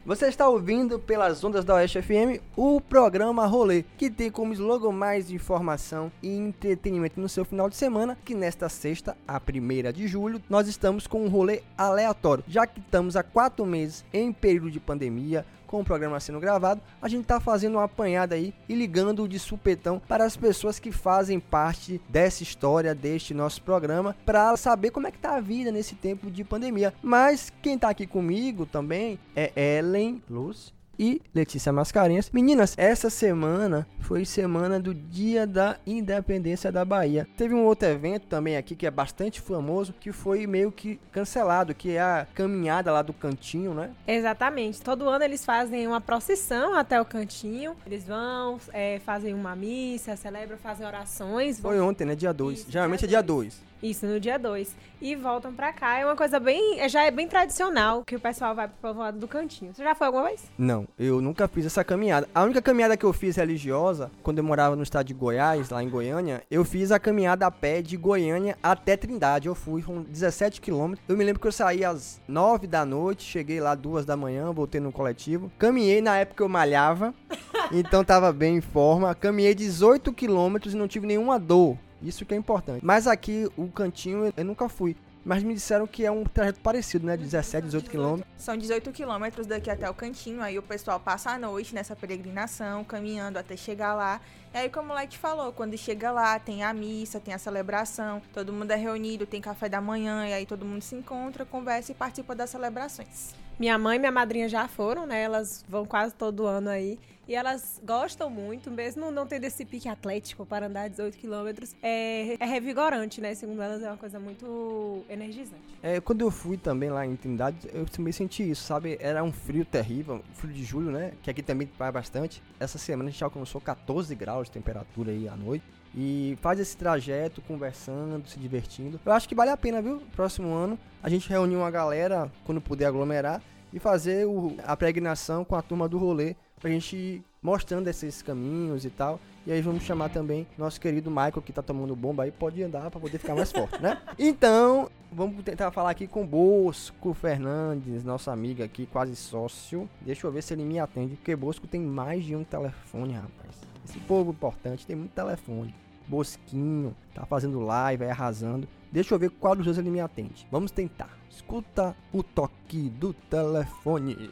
Você 0.06 0.26
está 0.26 0.46
ouvindo 0.46 0.98
pelas 0.98 1.42
ondas 1.42 1.64
da 1.64 1.76
Oeste 1.76 2.02
FM 2.02 2.38
o 2.54 2.78
programa 2.78 3.46
Rolê, 3.46 3.86
que 3.96 4.10
tem 4.10 4.30
como 4.30 4.52
slogan 4.52 4.92
mais 4.92 5.30
informação 5.30 6.12
e 6.22 6.28
entretenimento 6.28 7.18
no 7.18 7.26
seu 7.26 7.42
final 7.42 7.70
de 7.70 7.76
semana, 7.76 8.18
que 8.22 8.34
nesta 8.34 8.68
sexta, 8.68 9.16
a 9.26 9.40
primeira 9.40 9.90
de 9.90 10.06
julho, 10.06 10.42
nós 10.46 10.68
estamos 10.68 11.06
com 11.06 11.24
um 11.24 11.28
rolê 11.28 11.62
aleatório. 11.78 12.44
Já 12.46 12.66
que 12.66 12.80
estamos 12.80 13.16
há 13.16 13.22
quatro 13.22 13.64
meses 13.64 14.04
em 14.12 14.30
período 14.30 14.70
de 14.70 14.78
pandemia, 14.78 15.46
com 15.66 15.80
o 15.80 15.84
programa 15.84 16.20
sendo 16.20 16.40
gravado, 16.40 16.80
a 17.00 17.08
gente 17.08 17.22
está 17.22 17.40
fazendo 17.40 17.74
uma 17.74 17.84
apanhada 17.84 18.34
aí 18.34 18.54
e 18.68 18.74
ligando 18.74 19.28
de 19.28 19.38
supetão 19.38 20.00
para 20.06 20.24
as 20.24 20.36
pessoas 20.36 20.78
que 20.78 20.92
fazem 20.92 21.40
parte 21.40 22.00
dessa 22.08 22.42
história, 22.42 22.94
deste 22.94 23.32
nosso 23.32 23.62
programa, 23.62 24.16
para 24.26 24.56
saber 24.56 24.90
como 24.90 25.06
é 25.06 25.10
que 25.10 25.18
tá 25.18 25.36
a 25.36 25.40
vida 25.40 25.70
nesse 25.70 25.94
tempo 25.94 26.30
de 26.30 26.44
pandemia. 26.44 26.92
Mas 27.02 27.52
quem 27.62 27.78
tá 27.78 27.88
aqui 27.88 28.06
comigo 28.06 28.66
também 28.66 29.18
é 29.34 29.52
Ellen 29.78 30.22
Luz 30.28 30.73
e 30.98 31.20
Letícia 31.34 31.72
Mascarenhas. 31.72 32.30
Meninas, 32.30 32.74
essa 32.76 33.10
semana 33.10 33.86
foi 34.00 34.24
semana 34.24 34.78
do 34.78 34.94
Dia 34.94 35.46
da 35.46 35.76
Independência 35.86 36.70
da 36.70 36.84
Bahia. 36.84 37.26
Teve 37.36 37.54
um 37.54 37.64
outro 37.64 37.88
evento 37.88 38.26
também 38.26 38.56
aqui 38.56 38.76
que 38.76 38.86
é 38.86 38.90
bastante 38.90 39.40
famoso, 39.40 39.94
que 39.98 40.12
foi 40.12 40.46
meio 40.46 40.70
que 40.70 41.00
cancelado, 41.10 41.74
que 41.74 41.92
é 41.92 42.00
a 42.00 42.26
caminhada 42.34 42.92
lá 42.92 43.02
do 43.02 43.12
cantinho, 43.12 43.74
né? 43.74 43.90
Exatamente. 44.06 44.82
Todo 44.82 45.08
ano 45.08 45.24
eles 45.24 45.44
fazem 45.44 45.86
uma 45.86 46.00
procissão 46.00 46.74
até 46.74 47.00
o 47.00 47.04
cantinho. 47.04 47.76
Eles 47.86 48.04
vão, 48.04 48.58
é, 48.72 48.98
fazem 49.00 49.34
uma 49.34 49.56
missa, 49.56 50.16
celebram, 50.16 50.58
fazem 50.58 50.86
orações. 50.86 51.60
Foi 51.60 51.80
ontem, 51.80 52.04
né? 52.04 52.14
Dia 52.14 52.32
2. 52.32 52.58
Isso, 52.58 52.70
Geralmente 52.70 53.00
dia 53.00 53.18
é 53.18 53.20
dia 53.20 53.22
2. 53.22 53.73
Isso, 53.84 54.06
no 54.06 54.18
dia 54.18 54.38
2. 54.38 54.74
E 55.02 55.14
voltam 55.14 55.52
pra 55.52 55.70
cá. 55.70 55.98
É 55.98 56.06
uma 56.06 56.16
coisa 56.16 56.40
bem. 56.40 56.80
é- 56.80 56.88
Já 56.88 57.04
é 57.04 57.10
bem 57.10 57.28
tradicional 57.28 58.02
que 58.02 58.16
o 58.16 58.20
pessoal 58.20 58.54
vai 58.54 58.66
pro 58.66 58.76
povoado 58.80 59.18
do 59.18 59.28
cantinho. 59.28 59.74
Você 59.74 59.84
já 59.84 59.94
foi 59.94 60.06
alguma 60.06 60.24
vez? 60.24 60.42
Não, 60.56 60.88
eu 60.98 61.20
nunca 61.20 61.46
fiz 61.46 61.66
essa 61.66 61.84
caminhada. 61.84 62.26
A 62.34 62.42
única 62.44 62.62
caminhada 62.62 62.96
que 62.96 63.04
eu 63.04 63.12
fiz 63.12 63.36
religiosa, 63.36 64.10
quando 64.22 64.38
eu 64.38 64.44
morava 64.44 64.74
no 64.74 64.82
estado 64.82 65.04
de 65.06 65.12
Goiás, 65.12 65.68
lá 65.68 65.82
em 65.82 65.90
Goiânia, 65.90 66.42
eu 66.50 66.64
fiz 66.64 66.90
a 66.90 66.98
caminhada 66.98 67.46
a 67.46 67.50
pé 67.50 67.82
de 67.82 67.98
Goiânia 67.98 68.56
até 68.62 68.96
Trindade. 68.96 69.48
Eu 69.48 69.54
fui 69.54 69.82
com 69.82 70.00
17 70.02 70.62
quilômetros. 70.62 71.04
Eu 71.06 71.14
me 71.18 71.22
lembro 71.24 71.42
que 71.42 71.46
eu 71.46 71.52
saí 71.52 71.84
às 71.84 72.22
9 72.26 72.66
da 72.66 72.86
noite, 72.86 73.22
cheguei 73.22 73.60
lá 73.60 73.74
duas 73.74 74.06
da 74.06 74.16
manhã, 74.16 74.50
voltei 74.50 74.80
no 74.80 74.90
coletivo. 74.90 75.52
Caminhei, 75.58 76.00
na 76.00 76.16
época 76.16 76.42
eu 76.42 76.48
malhava, 76.48 77.12
então 77.70 78.02
tava 78.02 78.32
bem 78.32 78.56
em 78.56 78.60
forma. 78.62 79.14
Caminhei 79.14 79.54
18 79.54 80.10
quilômetros 80.14 80.72
e 80.72 80.76
não 80.78 80.88
tive 80.88 81.06
nenhuma 81.06 81.38
dor. 81.38 81.76
Isso 82.04 82.24
que 82.24 82.34
é 82.34 82.36
importante. 82.36 82.84
Mas 82.84 83.06
aqui, 83.06 83.50
o 83.56 83.68
cantinho, 83.68 84.32
eu 84.36 84.44
nunca 84.44 84.68
fui. 84.68 84.96
mas 85.24 85.42
me 85.42 85.54
disseram 85.54 85.86
que 85.86 86.04
é 86.04 86.10
um 86.10 86.22
trajeto 86.24 86.60
parecido, 86.60 87.06
né? 87.06 87.16
17, 87.16 87.64
18 87.64 87.90
quilômetros. 87.90 88.30
São 88.36 88.56
18 88.56 88.92
quilômetros 88.92 89.46
daqui 89.46 89.70
até 89.70 89.88
o 89.88 89.94
cantinho, 89.94 90.42
aí 90.42 90.58
o 90.58 90.62
pessoal 90.62 91.00
passa 91.00 91.30
a 91.30 91.38
noite 91.38 91.74
nessa 91.74 91.96
peregrinação, 91.96 92.84
caminhando 92.84 93.38
até 93.38 93.56
chegar 93.56 93.94
lá. 93.94 94.20
E 94.52 94.58
aí, 94.58 94.68
como 94.68 94.92
o 94.92 94.94
Light 94.94 95.16
falou, 95.16 95.50
quando 95.50 95.78
chega 95.78 96.12
lá, 96.12 96.38
tem 96.38 96.62
a 96.62 96.74
missa, 96.74 97.18
tem 97.18 97.32
a 97.32 97.38
celebração, 97.38 98.20
todo 98.34 98.52
mundo 98.52 98.70
é 98.70 98.76
reunido, 98.76 99.24
tem 99.26 99.40
café 99.40 99.66
da 99.66 99.80
manhã, 99.80 100.28
e 100.28 100.34
aí 100.34 100.44
todo 100.44 100.64
mundo 100.64 100.82
se 100.82 100.94
encontra, 100.94 101.46
conversa 101.46 101.92
e 101.92 101.94
participa 101.94 102.34
das 102.34 102.50
celebrações. 102.50 103.34
Minha 103.58 103.78
mãe 103.78 103.96
e 103.96 103.98
minha 103.98 104.12
madrinha 104.12 104.48
já 104.48 104.68
foram, 104.68 105.06
né? 105.06 105.22
Elas 105.22 105.64
vão 105.66 105.86
quase 105.86 106.14
todo 106.14 106.44
ano 106.44 106.68
aí. 106.68 106.98
E 107.26 107.34
elas 107.34 107.80
gostam 107.84 108.28
muito, 108.28 108.70
mesmo 108.70 109.10
não 109.10 109.26
tendo 109.26 109.44
esse 109.44 109.64
pique 109.64 109.88
atlético 109.88 110.44
para 110.44 110.66
andar 110.66 110.88
18 110.88 111.16
quilômetros. 111.16 111.74
É, 111.82 112.36
é 112.38 112.44
revigorante, 112.44 113.20
né? 113.20 113.34
Segundo 113.34 113.62
elas, 113.62 113.82
é 113.82 113.88
uma 113.88 113.96
coisa 113.96 114.20
muito 114.20 115.02
energizante. 115.08 115.62
É, 115.82 116.00
quando 116.00 116.20
eu 116.20 116.30
fui 116.30 116.56
também 116.56 116.90
lá 116.90 117.06
em 117.06 117.16
Trindade, 117.16 117.68
eu 117.72 117.86
também 117.86 118.12
senti 118.12 118.48
isso, 118.50 118.64
sabe? 118.64 118.98
Era 119.00 119.24
um 119.24 119.32
frio 119.32 119.64
terrível, 119.64 120.22
frio 120.34 120.52
de 120.52 120.64
julho, 120.64 120.90
né? 120.90 121.12
Que 121.22 121.30
aqui 121.30 121.42
também 121.42 121.68
vai 121.78 121.90
bastante. 121.90 122.42
Essa 122.60 122.78
semana 122.78 123.08
a 123.08 123.12
gente 123.12 123.24
alcançou 123.24 123.60
14 123.60 124.14
graus 124.14 124.48
de 124.48 124.52
temperatura 124.52 125.10
aí 125.10 125.28
à 125.28 125.36
noite. 125.36 125.64
E 125.96 126.36
faz 126.42 126.58
esse 126.58 126.76
trajeto 126.76 127.40
conversando, 127.42 128.28
se 128.28 128.38
divertindo. 128.38 129.00
Eu 129.04 129.12
acho 129.12 129.28
que 129.28 129.34
vale 129.34 129.50
a 129.50 129.56
pena, 129.56 129.80
viu? 129.80 130.02
Próximo 130.14 130.52
ano 130.52 130.78
a 131.02 131.08
gente 131.08 131.28
reunir 131.28 131.54
uma 131.54 131.70
galera, 131.70 132.30
quando 132.44 132.60
puder 132.60 132.86
aglomerar, 132.86 133.40
e 133.72 133.78
fazer 133.78 134.26
o, 134.26 134.56
a 134.64 134.76
pregnação 134.76 135.44
com 135.44 135.54
a 135.54 135.62
turma 135.62 135.88
do 135.88 135.98
rolê 135.98 136.34
pra 136.64 136.70
gente 136.70 136.96
ir 136.96 137.24
mostrando 137.42 137.88
esses 137.88 138.22
caminhos 138.22 138.86
e 138.86 138.90
tal. 138.90 139.20
E 139.46 139.52
aí 139.52 139.60
vamos 139.60 139.82
chamar 139.82 140.08
também 140.08 140.46
nosso 140.56 140.80
querido 140.80 141.10
Michael, 141.10 141.42
que 141.42 141.52
tá 141.52 141.60
tomando 141.60 141.94
bomba 141.94 142.22
aí, 142.22 142.32
pode 142.32 142.62
andar 142.62 142.90
para 142.90 142.98
poder 142.98 143.18
ficar 143.18 143.34
mais 143.34 143.52
forte, 143.52 143.82
né? 143.82 144.00
Então, 144.18 144.90
vamos 145.12 145.44
tentar 145.44 145.70
falar 145.70 145.90
aqui 145.90 146.06
com 146.06 146.26
Bosco 146.26 147.12
Fernandes, 147.12 148.02
nosso 148.02 148.30
amigo 148.30 148.62
aqui, 148.62 148.86
quase 148.86 149.14
sócio. 149.14 149.86
Deixa 150.00 150.26
eu 150.26 150.32
ver 150.32 150.42
se 150.42 150.54
ele 150.54 150.64
me 150.64 150.78
atende, 150.78 151.16
porque 151.16 151.36
Bosco 151.36 151.66
tem 151.66 151.82
mais 151.82 152.24
de 152.24 152.34
um 152.34 152.42
telefone, 152.42 153.12
rapaz. 153.12 153.60
Esse 153.86 153.98
povo 153.98 154.30
importante 154.30 154.86
tem 154.86 154.96
muito 154.96 155.12
telefone. 155.12 155.74
Bosquinho, 156.08 156.96
tá 157.14 157.26
fazendo 157.26 157.60
live, 157.60 158.04
aí 158.04 158.10
arrasando. 158.10 158.66
Deixa 158.90 159.14
eu 159.14 159.18
ver 159.18 159.28
qual 159.28 159.54
dos 159.54 159.66
dois 159.66 159.76
ele 159.76 159.90
me 159.90 160.00
atende. 160.00 160.46
Vamos 160.50 160.70
tentar. 160.70 161.10
Escuta 161.28 161.94
o 162.10 162.22
toque 162.22 162.88
do 162.88 163.12
telefone. 163.12 164.30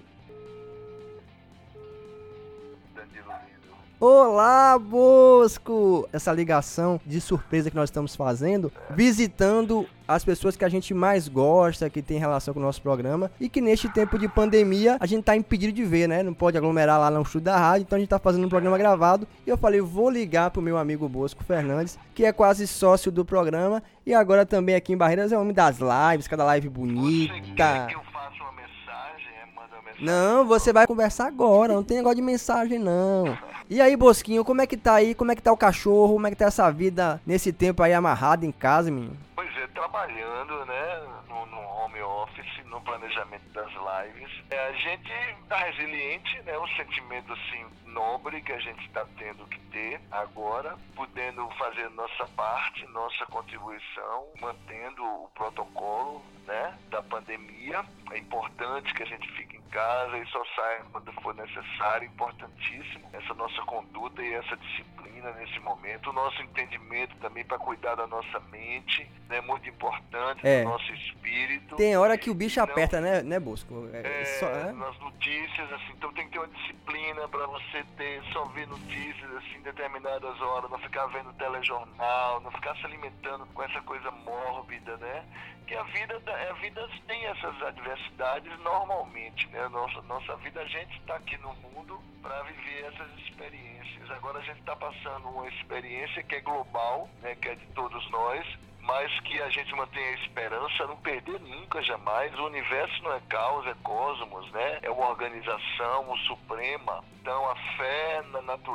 Olá, 4.05 4.77
Bosco! 4.81 6.09
Essa 6.13 6.33
ligação 6.33 7.01
de 7.07 7.21
surpresa 7.21 7.71
que 7.71 7.77
nós 7.77 7.89
estamos 7.89 8.17
fazendo, 8.17 8.73
visitando 8.91 9.87
as 10.09 10.25
pessoas 10.25 10.57
que 10.57 10.65
a 10.65 10.69
gente 10.69 10.93
mais 10.93 11.29
gosta, 11.29 11.89
que 11.89 12.03
tem 12.03 12.19
relação 12.19 12.53
com 12.53 12.59
o 12.59 12.63
nosso 12.65 12.83
programa 12.83 13.31
e 13.39 13.49
que 13.49 13.61
neste 13.61 13.89
tempo 13.89 14.19
de 14.19 14.27
pandemia 14.27 14.97
a 14.99 15.07
gente 15.07 15.23
tá 15.23 15.37
impedido 15.37 15.73
de 15.73 15.85
ver, 15.85 16.09
né? 16.09 16.21
Não 16.21 16.35
pode 16.35 16.59
aglomerar 16.59 16.99
lá 16.99 17.13
no 17.13 17.23
estúdio 17.23 17.45
da 17.45 17.57
rádio, 17.57 17.85
então 17.85 17.97
a 17.97 18.01
gente 18.01 18.09
tá 18.09 18.19
fazendo 18.19 18.45
um 18.45 18.49
programa 18.49 18.77
gravado 18.77 19.25
e 19.47 19.51
eu 19.51 19.57
falei, 19.57 19.81
vou 19.81 20.11
ligar 20.11 20.51
pro 20.51 20.61
meu 20.61 20.77
amigo 20.79 21.09
Bosco 21.09 21.45
Fernandes, 21.45 21.97
que 22.13 22.25
é 22.25 22.33
quase 22.33 22.67
sócio 22.67 23.13
do 23.13 23.25
programa 23.25 23.81
e 24.05 24.13
agora 24.13 24.45
também 24.45 24.75
aqui 24.75 24.93
em 24.93 24.97
Barreiras 24.97 25.31
é 25.31 25.39
homem 25.39 25.55
das 25.55 25.79
lives, 25.79 26.27
cada 26.27 26.43
live 26.43 26.69
bonita. 26.69 27.35
Você 27.35 27.41
quer 27.55 27.87
que 27.87 27.95
eu 27.95 28.03
faça 28.13 28.35
uma 28.43 28.51
mensagem? 28.51 29.29
É, 29.41 29.47
manda 29.55 29.69
uma 29.75 29.82
mensagem. 29.82 29.82
Não, 30.01 30.47
você 30.47 30.73
vai 30.73 30.87
conversar 30.87 31.27
agora, 31.27 31.73
não 31.73 31.85
tem 31.85 31.99
negócio 31.99 32.17
de 32.17 32.23
mensagem 32.23 32.79
não. 32.79 33.37
E 33.71 33.81
aí, 33.81 33.97
Bosquinho, 33.97 34.45
como 34.45 34.61
é 34.61 34.67
que 34.67 34.77
tá 34.77 34.95
aí? 34.95 35.15
Como 35.15 35.33
é 35.33 35.37
que 35.37 35.43
tá 35.43 35.53
o 35.53 35.57
cachorro? 35.57 36.15
Como 36.15 36.27
é 36.27 36.31
que 36.31 36.37
tá 36.37 36.47
essa 36.47 36.71
vida 36.71 37.21
nesse 37.27 37.53
tempo 37.53 37.83
aí 37.83 37.95
amarrado 37.95 38.45
em 38.45 38.53
casa, 38.53 38.91
menino? 38.91 39.17
Pois 39.35 39.49
é, 39.57 39.67
trabalhando, 39.69 40.65
né, 40.67 41.03
no, 41.29 41.47
no 41.47 41.59
home 41.59 42.01
office, 42.03 42.65
no 42.67 42.81
planejamento 42.81 43.49
das 43.53 43.71
lives. 43.71 44.31
É, 44.51 44.69
a 44.69 44.73
gente 44.73 45.11
tá 45.49 45.57
resiliente, 45.57 46.43
né, 46.43 46.59
um 46.59 46.69
sentimento 46.77 47.33
assim 47.33 47.65
nobre 47.87 48.41
que 48.43 48.53
a 48.53 48.59
gente 48.59 48.85
está 48.87 49.07
tendo 49.19 49.47
que 49.47 49.59
ter 49.71 50.01
agora, 50.11 50.77
podendo 50.97 51.49
fazer 51.59 51.89
nossa 51.91 52.27
parte, 52.37 52.87
nossa 52.89 53.25
contribuição, 53.27 54.27
mantendo 54.41 55.05
o 55.05 55.29
protocolo, 55.35 56.23
né, 56.47 56.79
da 56.91 57.03
pandemia. 57.03 57.85
É 58.11 58.19
importante 58.19 58.93
que 58.95 59.03
a 59.03 59.07
gente 59.07 59.31
fique 59.33 59.57
em 59.57 59.63
casa 59.71 60.19
e 60.19 60.27
só 60.27 60.43
saia 60.55 60.83
quando 60.93 61.13
for 61.15 61.35
necessário, 61.35 62.07
importantíssimo 62.07 63.09
essa 63.13 63.33
nossa 63.35 63.63
conduta 63.63 64.23
e 64.23 64.35
essa 64.35 64.57
disciplina 64.57 65.31
nesse 65.33 65.59
momento, 65.61 66.11
o 66.11 66.13
nosso 66.13 66.43
entendimento 66.43 67.15
também 67.17 67.45
para 67.45 67.59
cuidar 67.59 67.95
da 67.95 68.07
nossa 68.07 68.41
mente, 68.51 69.09
é 69.31 69.35
né, 69.35 69.41
muito 69.41 69.69
importante, 69.69 70.47
É. 70.47 70.63
do 70.63 70.69
nosso 70.69 70.93
espírito. 70.93 71.77
Tem 71.77 71.97
hora 71.97 72.19
que 72.19 72.29
o 72.29 72.35
bicho 72.35 72.59
Não. 72.59 72.65
aperta, 72.65 73.01
né, 73.01 73.23
né 73.23 73.39
Bosco? 73.41 73.89
É, 73.93 74.23
É, 74.23 74.25
só- 74.25 74.49
é? 74.51 74.73
nas 74.73 74.99
notícias, 74.99 75.73
assim, 75.73 75.93
então 75.93 76.13
tem 76.13 76.27
que 76.27 76.33
ter 76.33 76.39
uma 76.39 76.49
disciplina 76.49 77.29
para 77.29 77.47
você 77.47 77.85
ter, 77.97 78.23
só 78.33 78.45
ver 78.47 78.67
notícias 78.67 79.37
assim, 79.37 79.57
em 79.57 79.63
determinadas 79.63 80.41
horas, 80.41 80.71
não 80.71 80.79
ficar 80.81 81.07
vendo 81.07 81.33
telejornal, 81.35 82.41
não 82.41 82.51
ficar 82.51 82.77
se 82.77 82.85
alimentando 82.85 83.47
com 83.55 83.63
essa 83.63 83.81
coisa 83.83 84.11
mórbida, 84.11 84.97
né? 84.99 85.25
Que 85.67 85.77
a 85.77 85.83
vida, 85.85 86.21
da- 86.33 86.51
a 86.51 86.53
vida 86.55 86.89
tem 87.07 87.25
essas 87.27 87.63
adversidades 87.63 88.59
normalmente, 88.61 89.47
né? 89.49 89.69
Nossa, 89.69 90.01
nossa 90.03 90.37
vida, 90.37 90.61
a 90.61 90.67
gente 90.67 90.97
está 90.99 91.17
aqui 91.17 91.37
no 91.39 91.53
mundo 91.55 92.01
para 92.21 92.43
viver 92.43 92.85
essas 92.93 93.11
experiências. 93.19 94.11
Agora 94.11 94.39
a 94.39 94.43
gente 94.43 94.61
está 94.61 94.77
passando 94.77 95.29
uma 95.29 95.49
experiência 95.49 96.23
que 96.23 96.37
é 96.37 96.41
global, 96.41 97.09
né? 97.21 97.35
Que 97.37 97.51
é 97.51 97.55
de 97.55 97.67
todos 97.69 98.11
nós, 98.11 98.47
mas 98.81 99.21
que 99.21 99.41
a 99.41 99.49
gente 99.51 99.75
mantenha 99.75 100.09
a 100.11 100.25
esperança, 100.25 100.87
não 100.87 100.97
perder 100.97 101.39
nunca, 101.41 101.81
jamais. 101.83 102.37
O 102.39 102.47
universo 102.47 103.03
não 103.03 103.15
é 103.15 103.21
caos, 103.29 103.67
é 103.67 103.75
cosmos, 103.83 104.51
né? 104.53 104.79
É 104.83 104.91
uma 104.91 105.09
organização 105.09 106.17
suprema. 106.27 107.05
Então, 107.21 107.49
a 107.49 107.55
fé 107.77 107.92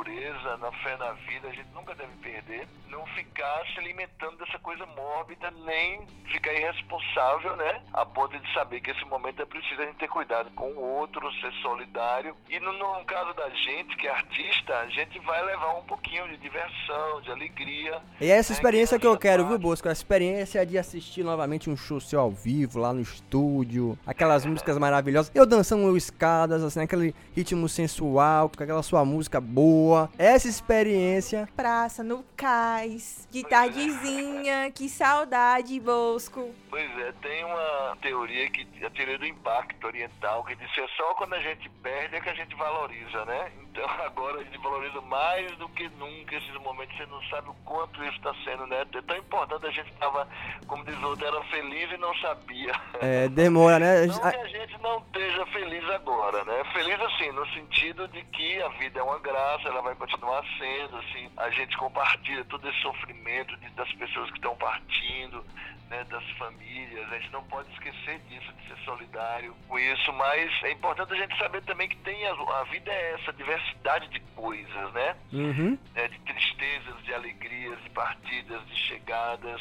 natureza, 0.08 0.56
na 0.56 0.72
fé 0.72 0.96
na 0.96 1.12
vida, 1.12 1.48
a 1.48 1.52
gente 1.52 1.68
nunca 1.74 1.94
deve 1.94 2.12
perder. 2.22 2.66
Não 2.88 3.04
ficar 3.08 3.64
se 3.72 3.78
alimentando 3.78 4.38
dessa 4.38 4.58
coisa 4.58 4.86
mórbida, 4.86 5.50
nem 5.66 6.06
ficar 6.32 6.52
irresponsável, 6.54 7.54
né? 7.56 7.82
A 7.92 8.06
ponto 8.06 8.38
de 8.38 8.54
saber 8.54 8.80
que 8.80 8.90
esse 8.90 9.04
momento 9.04 9.42
é 9.42 9.44
preciso 9.44 9.82
a 9.82 9.84
gente 9.84 9.96
ter 9.96 10.08
cuidado 10.08 10.50
com 10.52 10.70
o 10.70 10.80
outro, 10.80 11.30
ser 11.40 11.52
solidário. 11.62 12.34
E 12.48 12.58
no, 12.58 12.72
no 12.72 13.04
caso 13.04 13.34
da 13.34 13.48
gente, 13.50 13.96
que 13.96 14.06
é 14.06 14.10
artista, 14.10 14.78
a 14.78 14.88
gente 14.88 15.18
vai 15.20 15.44
levar 15.44 15.76
um 15.76 15.82
pouquinho 15.82 16.26
de 16.28 16.38
diversão, 16.38 17.20
de 17.22 17.30
alegria. 17.30 18.00
E 18.20 18.30
é 18.30 18.36
essa 18.36 18.52
né, 18.52 18.56
experiência 18.56 18.98
que 18.98 19.06
eu 19.06 19.12
essa 19.12 19.20
quero, 19.20 19.46
viu, 19.46 19.58
Bosco? 19.58 19.88
A 19.88 19.92
experiência 19.92 20.64
de 20.64 20.78
assistir 20.78 21.22
novamente 21.22 21.68
um 21.68 21.76
show 21.76 22.00
seu 22.00 22.20
ao 22.20 22.30
vivo, 22.30 22.78
lá 22.78 22.92
no 22.92 23.00
estúdio, 23.00 23.98
aquelas 24.06 24.46
músicas 24.46 24.78
maravilhosas. 24.78 25.30
Eu 25.34 25.44
dançando 25.44 25.96
escadas, 25.96 26.62
assim, 26.62 26.80
aquele 26.80 27.14
ritmo 27.34 27.68
sensual, 27.68 28.48
com 28.48 28.62
aquela 28.62 28.82
sua 28.82 29.04
música 29.04 29.40
boa. 29.40 29.97
Essa 30.18 30.48
experiência. 30.48 31.48
Praça, 31.56 32.02
no 32.02 32.24
cais, 32.36 33.26
de 33.30 33.42
tardezinha, 33.42 34.70
que 34.70 34.88
saudade, 34.88 35.78
Bosco. 35.80 36.54
Pois 36.70 36.98
é, 36.98 37.12
tem 37.22 37.44
uma 37.44 37.96
teoria 38.00 38.50
que 38.50 38.66
a 38.84 38.90
teoria 38.90 39.18
do 39.18 39.26
impacto 39.26 39.86
oriental 39.86 40.44
que 40.44 40.54
diz 40.54 40.70
que 40.72 40.80
é 40.80 40.88
só 40.96 41.14
quando 41.14 41.34
a 41.34 41.40
gente 41.40 41.68
perde 41.82 42.16
é 42.16 42.20
que 42.20 42.28
a 42.28 42.34
gente 42.34 42.54
valoriza, 42.54 43.24
né? 43.24 43.50
Então 43.78 43.88
agora 44.04 44.40
a 44.40 44.44
gente 44.44 44.58
valoriza 44.58 45.00
mais 45.02 45.50
do 45.56 45.68
que 45.70 45.88
nunca 45.90 46.34
esses 46.34 46.54
momentos. 46.62 46.96
Você 46.96 47.06
não 47.06 47.22
sabe 47.24 47.48
o 47.48 47.54
quanto 47.64 48.02
isso 48.04 48.16
está 48.16 48.34
sendo, 48.44 48.66
né? 48.66 48.80
É 48.92 49.02
tão 49.02 49.16
importante 49.16 49.66
a 49.66 49.70
gente 49.70 49.90
estava, 49.92 50.26
como 50.66 50.84
diz 50.84 50.98
o 51.00 51.06
outro, 51.08 51.24
era 51.26 51.42
feliz 51.44 51.90
e 51.92 51.96
não 51.96 52.14
sabia. 52.16 52.72
É, 53.00 53.28
demora, 53.28 53.78
né? 53.78 54.06
Não 54.18 54.18
que 54.30 54.36
a 54.36 54.46
gente 54.48 54.78
não 54.82 54.98
esteja 54.98 55.46
feliz 55.46 55.84
agora, 55.90 56.44
né? 56.44 56.64
Feliz 56.72 57.00
assim, 57.00 57.30
no 57.32 57.46
sentido 57.48 58.08
de 58.08 58.22
que 58.24 58.60
a 58.62 58.68
vida 58.70 58.98
é 58.98 59.02
uma 59.02 59.18
graça, 59.18 59.68
ela 59.68 59.80
vai 59.82 59.94
continuar 59.94 60.42
sendo, 60.58 60.96
assim, 60.96 61.30
a 61.36 61.50
gente 61.50 61.76
compartilha 61.76 62.44
todo 62.46 62.68
esse 62.68 62.80
sofrimento 62.80 63.56
de- 63.58 63.70
das 63.70 63.92
pessoas 63.94 64.28
que 64.30 64.36
estão 64.38 64.56
partindo, 64.56 65.44
né, 65.90 66.04
das 66.10 66.24
famílias, 66.38 67.10
a 67.12 67.18
gente 67.18 67.32
não 67.32 67.42
pode 67.44 67.70
esquecer 67.72 68.18
disso, 68.28 68.52
de 68.52 68.68
ser 68.68 68.84
solidário 68.84 69.54
com 69.68 69.78
isso, 69.78 70.12
mas 70.12 70.50
é 70.64 70.72
importante 70.72 71.12
a 71.12 71.16
gente 71.16 71.36
saber 71.38 71.62
também 71.62 71.88
que 71.88 71.96
tem 71.96 72.26
a, 72.26 72.32
a 72.32 72.64
vida 72.64 72.90
é 72.90 73.14
essa 73.20 73.32
diversidade 73.32 74.08
de 74.08 74.20
coisas, 74.36 74.92
né? 74.92 75.16
Uhum. 75.32 75.78
né, 75.94 76.08
de 76.08 76.18
tristezas, 76.20 77.02
de 77.04 77.14
alegrias, 77.14 77.80
de 77.82 77.90
partidas, 77.90 78.60
de 78.66 78.76
chegadas. 78.76 79.60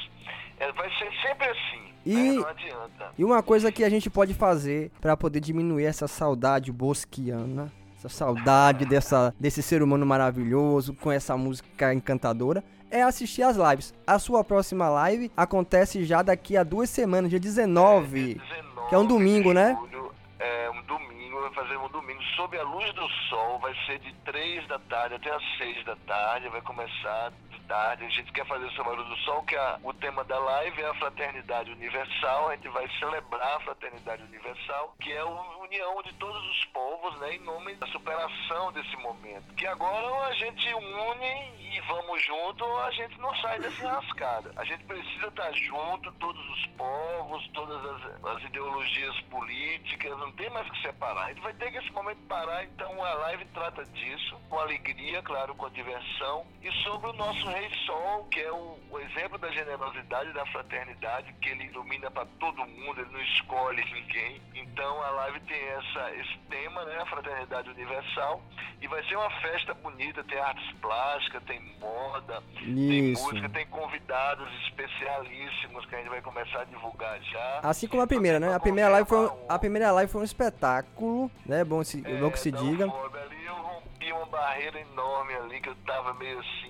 É, 0.60 0.72
vai 0.72 0.90
ser 0.98 1.12
sempre 1.22 1.48
assim. 1.48 1.94
E- 2.06 2.14
né? 2.16 2.32
Não 2.34 2.48
adianta. 2.48 3.12
E 3.18 3.24
uma 3.24 3.44
coisa 3.44 3.72
que 3.72 3.84
a 3.84 3.90
gente 3.90 4.10
pode 4.10 4.34
fazer 4.34 4.92
pra 5.00 5.16
poder 5.16 5.40
diminuir 5.40 5.86
essa 5.86 6.08
saudade 6.08 6.72
bosquiana, 6.72 7.72
essa 7.98 8.10
saudade 8.10 8.86
dessa, 8.86 9.34
desse 9.40 9.62
ser 9.64 9.82
humano 9.82 10.06
maravilhoso 10.06 10.94
com 10.96 11.12
essa 11.12 11.36
música 11.38 11.94
encantadora, 11.94 12.64
é 12.90 13.02
assistir 13.04 13.44
as 13.44 13.58
lives. 13.58 13.94
A 14.06 14.20
sua 14.20 14.44
próxima 14.44 14.90
live 14.90 15.32
acontece 15.36 16.04
já 16.06 16.22
daqui 16.22 16.56
a 16.58 16.64
duas 16.64 16.90
semanas, 16.90 17.30
dia 17.30 17.40
19. 17.40 18.36
Dia 18.36 18.44
19 18.44 18.68
que 18.88 18.96
é 18.96 18.98
um 18.98 19.06
domingo, 19.06 19.54
né? 19.54 19.78
julho, 19.80 20.14
É 20.40 20.70
um 20.70 20.82
domingo, 20.84 21.42
vai 21.42 21.54
fazer 21.54 21.78
um 21.78 21.90
domingo 21.90 22.22
sob 22.36 22.58
a 22.58 22.64
luz 22.64 22.94
do 22.94 23.08
sol, 23.30 23.60
vai 23.60 23.74
ser 23.86 24.00
de 24.00 24.14
3 24.24 24.68
da 24.68 24.80
tarde 24.80 25.16
até 25.16 25.30
as 25.30 25.44
6 25.58 25.86
da 25.86 25.96
tarde, 26.08 26.48
vai 26.50 26.62
começar 26.62 27.34
de 27.68 27.74
tarde. 27.78 28.06
A 28.06 28.10
gente 28.10 28.32
quer 28.32 28.46
fazer 28.46 28.66
essa 28.68 28.84
Barulho 28.84 29.04
do 29.04 29.18
Sol, 29.18 29.44
que 29.44 29.56
é 29.56 29.78
o 29.84 29.94
tema 29.94 30.24
da 30.24 30.40
live 30.40 30.82
é 30.82 30.90
a 30.90 30.94
fraternidade 30.96 31.72
universal. 31.72 32.50
A 32.50 32.56
gente 32.56 32.70
vai 32.70 32.88
celebrar 32.98 33.58
a 33.58 33.60
fraternidade 33.60 34.24
universal, 34.24 34.96
que 35.00 35.12
é 35.12 35.20
a 35.20 35.26
união 35.26 36.02
de 36.04 36.14
todos 36.14 36.44
os 36.50 36.66
povos, 36.66 37.20
né, 37.20 37.36
em 37.36 37.40
nome 37.40 37.76
da 37.76 37.88
superação 37.88 38.72
desse 38.72 38.96
momento. 38.98 39.54
Que 39.56 39.68
agora 39.68 40.28
a 40.28 40.34
gente 40.34 40.74
une 40.74 41.68
e 41.78 41.82
vamos 41.82 42.24
junto, 42.24 42.66
a 42.78 42.92
gente 42.92 43.20
não 43.20 43.36
sai 43.36 43.60
dessa 43.60 43.84
enrascada. 43.86 44.52
A 44.56 44.64
gente 44.64 44.84
precisa 44.86 45.28
estar 45.28 45.52
junto, 45.54 46.12
todos 46.14 46.50
os 46.50 46.66
povos, 46.78 47.48
todas 47.54 47.86
as, 47.86 48.26
as 48.26 48.44
ideologias 48.44 49.20
políticas, 49.30 50.18
não 50.18 50.32
tem 50.32 50.50
mais 50.50 50.70
que 50.72 50.82
separar. 50.82 51.26
A 51.26 51.30
gente 51.30 51.42
vai 51.42 51.54
ter 51.54 51.72
que 51.72 51.78
esse 51.78 51.92
momento 51.92 52.20
parar, 52.28 52.64
então 52.64 53.04
a 53.04 53.14
live 53.14 53.46
trata 53.54 53.86
disso, 53.86 54.40
com 54.50 54.60
alegria, 54.60 55.22
claro, 55.22 55.54
com 55.56 55.70
diversão, 55.70 56.46
e 56.62 56.72
sobre 56.84 57.10
o 57.10 57.14
nosso 57.14 57.48
Rei 57.58 57.70
Sol, 57.86 58.26
que 58.30 58.40
é 58.40 58.52
o, 58.52 58.78
o 58.92 59.00
exemplo 59.00 59.38
da 59.40 59.50
generosidade, 59.50 60.32
da 60.34 60.46
fraternidade, 60.48 61.34
que 61.42 61.50
ele 61.50 61.66
ilumina 61.66 62.12
para 62.12 62.26
todo 62.40 62.58
mundo, 62.66 63.02
ele 63.02 63.12
não 63.12 63.22
escolhe 63.22 63.84
ninguém. 63.94 64.40
Então 64.54 65.02
a 65.04 65.10
live 65.10 65.40
tem 65.42 65.60
essa, 65.70 66.12
esse 66.16 66.38
tema, 66.50 66.86
né, 66.86 67.00
a 67.02 67.06
fraternidade 67.08 67.70
universal, 67.70 68.42
e 68.80 68.88
vai 68.88 69.04
ser 69.06 69.16
uma 69.16 69.30
festa 69.42 69.74
bonita, 69.74 70.24
tem 70.24 70.38
artes 70.40 70.72
plásticas, 70.80 71.42
tem 71.46 71.60
moda, 71.80 72.44
tem 72.60 73.12
Isso. 73.12 73.24
música, 73.24 73.50
tem 73.50 73.66
convidados 73.68 74.48
especialíssimos 74.68 75.86
que 75.88 75.96
a 75.96 75.98
gente 75.98 76.10
vai 76.10 76.22
começar 76.22 76.62
a 76.62 76.66
divulgar 76.66 77.20
já. 77.24 77.60
Assim 77.64 77.88
como 77.88 78.04
a 78.04 78.08
primeira, 78.08 78.40
né? 78.40 78.54
A 78.54 78.60
primeira 78.60 78.90
live 78.92 79.10
foi, 79.10 79.26
um- 79.28 79.46
a 79.50 79.58
primeira 79.58 79.92
live 79.92 80.12
foi 80.12 80.22
um 80.22 80.26
espetáculo, 80.26 81.32
né? 81.46 81.64
Bom, 81.64 81.84
se, 81.84 82.02
bom 82.02 82.30
que 82.30 82.40
se 82.40 82.52
diga. 82.52 82.86
Ali 82.86 83.46
eu 83.46 83.56
rompi 83.56 84.12
uma 84.12 84.26
barreira 84.28 84.80
enorme 84.80 85.34
ali, 85.34 85.60
que 85.60 85.70
eu 85.70 85.76
tava 85.88 86.14
meio 86.14 86.40
assim. 86.40 86.67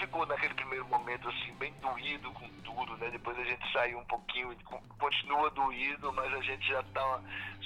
Ficou 0.00 0.24
naquele 0.26 0.54
primeiro 0.54 0.86
momento 0.86 1.28
assim, 1.28 1.52
bem 1.58 1.72
doído 1.80 2.30
com 2.32 2.48
tudo, 2.64 2.96
né? 2.96 3.10
Depois 3.10 3.38
a 3.38 3.44
gente 3.44 3.60
saiu 3.72 3.98
um 3.98 4.04
pouquinho, 4.04 4.54
continua 4.98 5.50
doído, 5.50 6.12
mas 6.12 6.32
a 6.32 6.40
gente 6.40 6.66
já 6.66 6.82
tá 6.94 7.20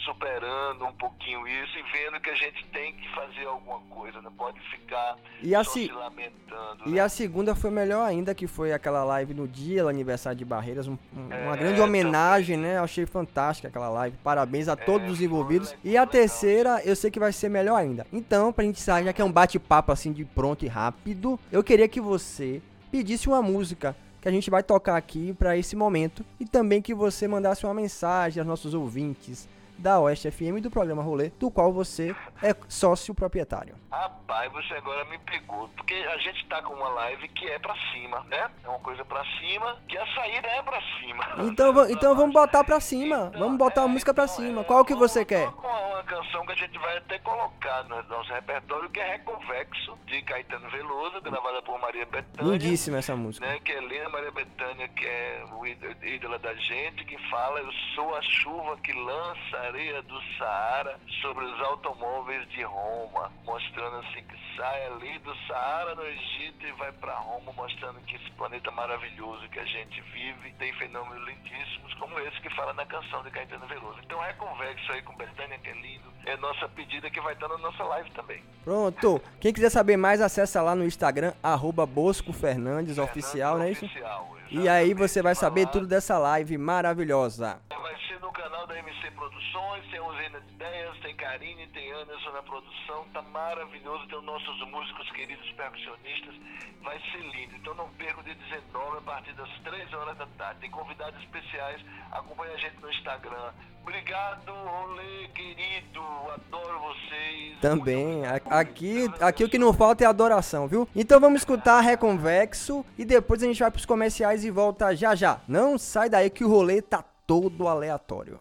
superando 0.05 0.85
um 0.85 0.93
pouquinho 0.93 1.47
isso 1.47 1.79
e 1.79 1.83
vendo 1.93 2.21
que 2.21 2.29
a 2.31 2.35
gente 2.35 2.65
tem 2.73 2.93
que 2.95 3.09
fazer 3.15 3.47
alguma 3.47 3.79
coisa, 3.91 4.21
não 4.21 4.33
pode 4.33 4.59
ficar 4.71 5.17
E 5.43 5.55
a 5.55 5.63
se- 5.65 5.91
lamentando. 5.91 6.83
E 6.87 6.91
né? 6.93 7.01
a 7.01 7.09
segunda 7.09 7.55
foi 7.55 7.71
melhor 7.71 8.05
ainda, 8.05 8.35
que 8.35 8.47
foi 8.47 8.73
aquela 8.73 9.05
live 9.05 9.33
no 9.35 9.47
dia 9.47 9.83
do 9.83 9.89
aniversário 9.89 10.37
de 10.39 10.45
Barreiras. 10.45 10.89
um- 10.89 10.99
um- 11.17 11.27
uma 11.27 11.55
É, 11.55 11.57
grande 11.57 11.81
homenagem, 11.81 12.57
né? 12.57 12.79
Eu 12.79 12.85
achei 12.85 13.07
fantástica 13.07 13.69
aquela 13.69 13.89
live. 13.89 14.17
Parabéns 14.25 14.69
a 14.69 14.77
todos 14.77 15.11
os 15.11 15.21
envolvidos. 15.21 15.75
E 15.85 15.97
a 15.97 16.07
terceira, 16.07 16.83
eu 16.85 16.95
sei 16.97 17.11
que 17.11 17.19
vai 17.21 17.33
ser 17.33 17.49
melhor 17.49 17.77
ainda. 17.77 18.07
Então, 18.13 18.53
pra 18.53 18.65
gente 18.65 18.79
encerrar, 18.81 19.03
já 19.03 19.13
que 19.13 19.23
é 19.23 19.25
um 19.25 19.33
bate-papo 19.33 19.93
assim 19.93 20.13
de 20.13 20.25
pronto 20.25 20.65
e 20.65 20.69
rápido, 20.69 21.39
eu 21.53 21.63
queria 21.63 21.89
que 21.89 22.01
você 22.05 22.63
pedisse 22.93 23.27
uma 23.27 23.43
música 23.43 23.97
que 24.21 24.29
a 24.29 24.31
gente 24.31 24.49
vai 24.49 24.63
tocar 24.63 24.97
aqui 24.97 25.35
pra 25.35 25.57
esse 25.57 25.75
momento. 25.75 26.25
E 26.39 26.47
também 26.47 26.81
que 26.81 26.95
você 26.95 27.27
mandasse 27.27 27.65
uma 27.67 27.75
mensagem 27.75 28.41
aos 28.41 28.47
nossos 28.47 28.73
ouvintes 28.73 29.49
da 29.79 29.99
Oeste 30.01 30.31
FM 30.31 30.59
e 30.59 30.61
do 30.61 30.71
programa 30.71 31.03
Rolê, 31.03 31.31
do 31.39 31.51
qual 31.51 31.73
você 31.73 32.15
é 32.43 32.55
sócio 32.69 33.15
proprietário. 33.15 33.77
Rapaz, 33.91 34.51
você 34.53 34.75
agora 34.75 35.05
me 35.05 35.19
pegou. 35.19 35.69
Porque 35.77 35.95
a 35.95 36.19
gente 36.19 36.47
tá 36.47 36.63
com 36.63 36.75
uma 36.75 36.89
live 36.89 37.29
que 37.29 37.47
é 37.49 37.59
pra 37.59 37.75
cima, 37.93 38.25
né? 38.25 38.51
É 38.65 38.69
uma 38.69 38.79
coisa 38.81 39.05
pra 39.05 39.25
cima, 39.39 39.77
que 39.89 39.97
a 39.97 40.07
saída 40.15 40.49
é 40.49 40.63
pra 40.63 40.81
cima. 40.99 41.25
Então, 41.39 41.91
então 41.91 42.15
vamos 42.15 42.33
botar 42.33 42.65
pra 42.65 42.81
cima. 42.81 43.31
Vamos 43.39 43.57
botar 43.57 43.83
a 43.83 43.89
música 43.89 44.13
pra 44.13 44.27
cima. 44.27 44.65
Qual 44.65 44.85
que 44.85 44.95
você 44.95 45.25
quer? 45.25 45.51
Com 45.53 45.69
uma 45.69 46.03
canção 46.03 46.45
que 46.47 46.53
a 46.53 46.57
gente 46.57 46.79
vai 46.79 46.97
até 46.99 47.19
colocar 47.21 47.85
no 47.85 48.03
nosso 48.05 48.33
repertório, 48.33 48.91
que 48.91 49.01
é 49.01 49.13
Reconvexo, 49.13 49.97
de 50.07 50.23
Caetano 50.23 50.69
Veloso, 50.71 51.21
gravada 51.21 51.63
por 51.63 51.79
Maria 51.81 52.07
Bethânia. 52.07 52.53
Lindíssima 52.53 52.99
essa 52.99 53.15
música. 53.15 53.47
Né, 53.47 53.61
que 53.61 53.73
é 53.73 53.77
Helena 53.77 54.09
Maria 54.09 54.31
Bethânia, 54.31 54.89
que 54.89 55.07
é 55.07 55.45
o 55.53 55.67
ídolo 55.67 55.95
ídola 56.03 56.39
da 56.39 56.55
gente, 56.55 57.05
que 57.05 57.19
fala: 57.31 57.61
Eu 57.61 57.73
sou 57.95 58.15
a 58.15 58.23
chuva 58.23 58.77
que 58.79 58.93
lança 58.93 59.64
areia 59.67 60.03
do 60.03 60.21
Saara 60.39 60.99
sobre 61.23 61.45
os 61.45 61.61
automóveis 61.61 62.49
de 62.51 62.63
Roma, 62.63 63.31
mostrando 63.45 63.97
assim 63.99 64.23
que 64.25 64.37
sai 64.57 64.87
ali 64.87 65.19
do 65.21 65.35
Saara 65.47 65.95
no 65.95 66.05
Egito 66.05 66.67
e 66.67 66.73
vai 66.73 66.93
para 66.93 67.15
Roma, 67.15 67.53
mostrando 67.53 68.01
que 68.01 68.17
esse 68.17 68.31
planeta 68.33 68.71
maravilhoso 68.71 69.49
que 69.49 69.59
a 69.59 69.65
gente 69.65 70.01
vive 70.13 70.53
tem 70.59 70.73
fenômenos 70.75 71.27
lindíssimos, 71.27 71.95
como 71.95 72.19
esse 72.21 72.41
que 72.41 72.51
fala 72.55 72.73
na 72.75 72.87
canção 72.87 73.23
de 73.23 73.31
Caetano 73.31 73.67
Veloso. 73.67 73.99
Então, 74.05 74.21
reconvexo 74.21 74.93
aí 74.93 75.03
com 75.03 75.17
Bethânia, 75.17 75.59
que 75.59 75.71
é 75.71 75.75
lindo, 75.75 76.13
é 76.27 76.37
nossa 76.37 76.69
pedida 76.69 77.11
que 77.11 77.21
vai 77.21 77.35
estar 77.35 77.49
na 77.49 77.59
nossa 77.59 77.85
live 77.85 78.11
também. 78.11 78.43
Pronto. 78.65 79.21
Quem 79.41 79.53
quiser 79.53 79.71
saber 79.71 79.97
mais, 79.97 80.21
acessa 80.21 80.63
lá 80.63 80.75
no 80.75 80.85
Instagram, 80.85 81.33
arroba 81.43 81.87
Bosco 81.87 82.33
Fernandes 82.33 82.99
Oficial, 82.99 83.59
não 83.59 83.65
é 83.65 83.71
isso? 83.71 83.85
Oficial, 83.85 84.37
E 84.51 84.69
aí 84.69 84.95
você 84.95 85.23
vai 85.23 85.35
saber 85.35 85.69
tudo 85.69 85.87
dessa 85.87 86.19
live 86.19 86.57
maravilhosa. 86.59 87.61
Vai 87.71 87.95
no 88.25 88.33
canal 88.33 88.67
da 88.67 88.79
MC 88.79 89.11
Produções, 89.11 89.85
tem 89.91 90.01
Usina 90.01 90.41
de 90.41 90.55
Ideias, 90.55 90.99
tem 91.01 91.15
Karine, 91.15 91.67
tem 91.69 91.93
Anderson 91.93 92.31
na 92.33 92.43
produção, 92.43 93.05
tá 93.13 93.21
maravilhoso, 93.21 94.07
tem 94.09 94.17
os 94.19 94.25
nossos 94.25 94.61
músicos 94.69 95.11
queridos 95.11 95.47
percussionistas, 95.53 96.35
vai 96.83 96.99
ser 97.13 97.21
lindo. 97.21 97.55
Então 97.57 97.75
não 97.75 97.87
perca 97.91 98.21
o 98.21 98.25
dia 98.25 98.35
19 98.35 98.97
a 98.97 99.01
partir 99.03 99.35
das 99.35 99.51
3 99.63 99.93
horas 99.93 100.17
da 100.17 100.27
tarde. 100.39 100.61
Tem 100.61 100.71
convidados 100.71 101.21
especiais, 101.21 101.85
acompanha 102.13 102.55
a 102.55 102.57
gente 102.57 102.81
no 102.81 102.91
Instagram. 102.91 103.53
Obrigado, 103.83 104.51
Rolê 104.51 105.29
querido, 105.35 106.01
adoro 106.33 106.81
vocês. 106.81 107.61
Também. 107.61 108.23
Aqui, 108.49 109.05
aqui 109.21 109.45
o 109.45 109.49
que 109.51 109.59
não 109.59 109.75
falta 109.75 110.03
é 110.03 110.07
adoração, 110.07 110.67
viu? 110.67 110.89
Então 110.97 111.21
vamos 111.21 111.43
escutar 111.43 111.83
Reconvexo 111.83 112.87
e 112.97 113.05
depois 113.05 113.43
a 113.43 113.47
gente 113.47 113.61
vai 113.61 113.71
pros 113.71 113.85
comerciais 113.85 114.47
e 114.47 114.51
volta 114.51 114.97
já 114.97 115.15
já. 115.15 115.43
Não 115.47 115.77
sai 115.77 116.09
daí 116.09 116.31
que 116.31 116.43
o 116.43 116.49
rolê 116.49 116.81
tá 116.81 117.05
todo 117.27 117.69
aleatório. 117.69 118.39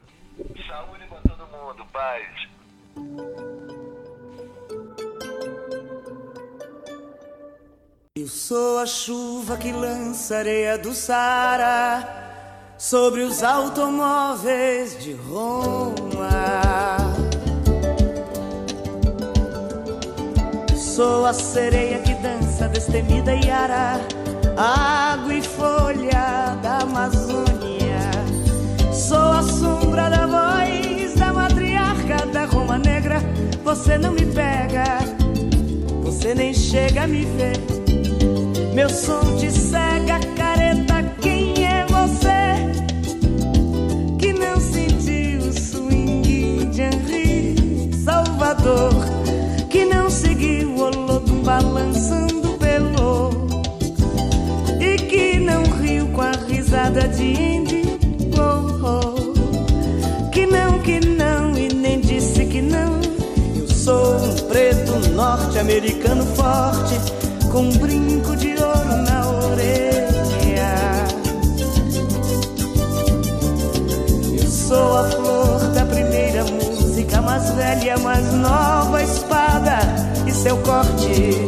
Saúde 0.67 1.05
pra 1.07 1.19
todo 1.21 1.47
mundo, 1.47 1.85
paz. 1.91 2.27
Eu 8.15 8.27
sou 8.27 8.79
a 8.79 8.85
chuva 8.85 9.57
que 9.57 9.71
lança 9.71 10.37
areia 10.37 10.77
do 10.77 10.93
Sara 10.93 12.23
sobre 12.77 13.21
os 13.21 13.43
automóveis 13.43 14.97
de 15.03 15.13
Roma. 15.13 16.29
Sou 20.75 21.25
a 21.25 21.33
sereia 21.33 21.99
que 22.03 22.13
dança 22.15 22.69
destemida 22.69 23.33
Iara, 23.33 23.99
água 24.55 25.33
e 25.33 25.41
folha 25.41 26.55
da 26.61 26.79
Amazônia. 26.83 27.82
Sombra 29.43 30.09
da 30.09 30.25
voz 30.25 31.15
da 31.15 31.33
matriarca 31.33 32.25
da 32.27 32.45
Roma 32.45 32.77
Negra. 32.77 33.19
Você 33.63 33.97
não 33.97 34.11
me 34.11 34.25
pega, 34.25 34.99
você 36.03 36.33
nem 36.33 36.53
chega 36.53 37.03
a 37.03 37.07
me 37.07 37.25
ver. 37.25 37.57
Meu 38.73 38.89
som 38.89 39.35
te 39.37 39.51
cega, 39.51 40.19
careta. 40.35 41.03
Quem 41.21 41.65
é 41.65 41.85
você 41.85 42.55
que 44.19 44.33
não 44.33 44.59
sentiu 44.59 45.49
o 45.49 45.53
swing 45.53 46.65
de 46.65 46.81
Henri 46.81 47.91
Salvador? 48.03 48.93
Que 49.69 49.85
não 49.85 50.09
seguiu 50.09 50.69
o 50.75 50.81
Olodum 50.81 51.43
balançando 51.43 52.57
pelo 52.57 53.29
e 54.79 54.95
que 54.95 55.39
não 55.39 55.63
riu 55.63 56.07
com 56.07 56.21
a 56.21 56.31
risada 56.47 57.07
de 57.07 57.23
Indy 57.23 57.82
norte-americano 65.13 66.25
forte 66.35 66.95
com 67.51 67.61
um 67.61 67.77
brinco 67.77 68.35
de 68.35 68.55
ouro 68.55 68.97
na 69.03 69.29
orelha. 69.29 71.05
Eu 74.41 74.49
sou 74.49 74.97
a 74.97 75.03
flor 75.03 75.59
da 75.73 75.85
primeira 75.85 76.43
música, 76.45 77.21
mais 77.21 77.49
velha, 77.51 77.97
mais 77.99 78.33
nova 78.33 79.03
espada 79.03 79.79
e 80.25 80.31
seu 80.31 80.57
corte. 80.57 81.47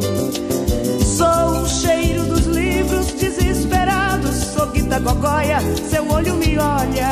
Sou 1.17 1.61
o 1.61 1.67
cheiro 1.67 2.25
dos 2.25 2.45
livros 2.45 3.07
desesperados, 3.13 4.35
sou 4.53 4.67
guita 4.67 4.99
gogóia, 4.99 5.59
seu 5.89 6.07
olho 6.11 6.35
me 6.35 6.57
olha, 6.59 7.09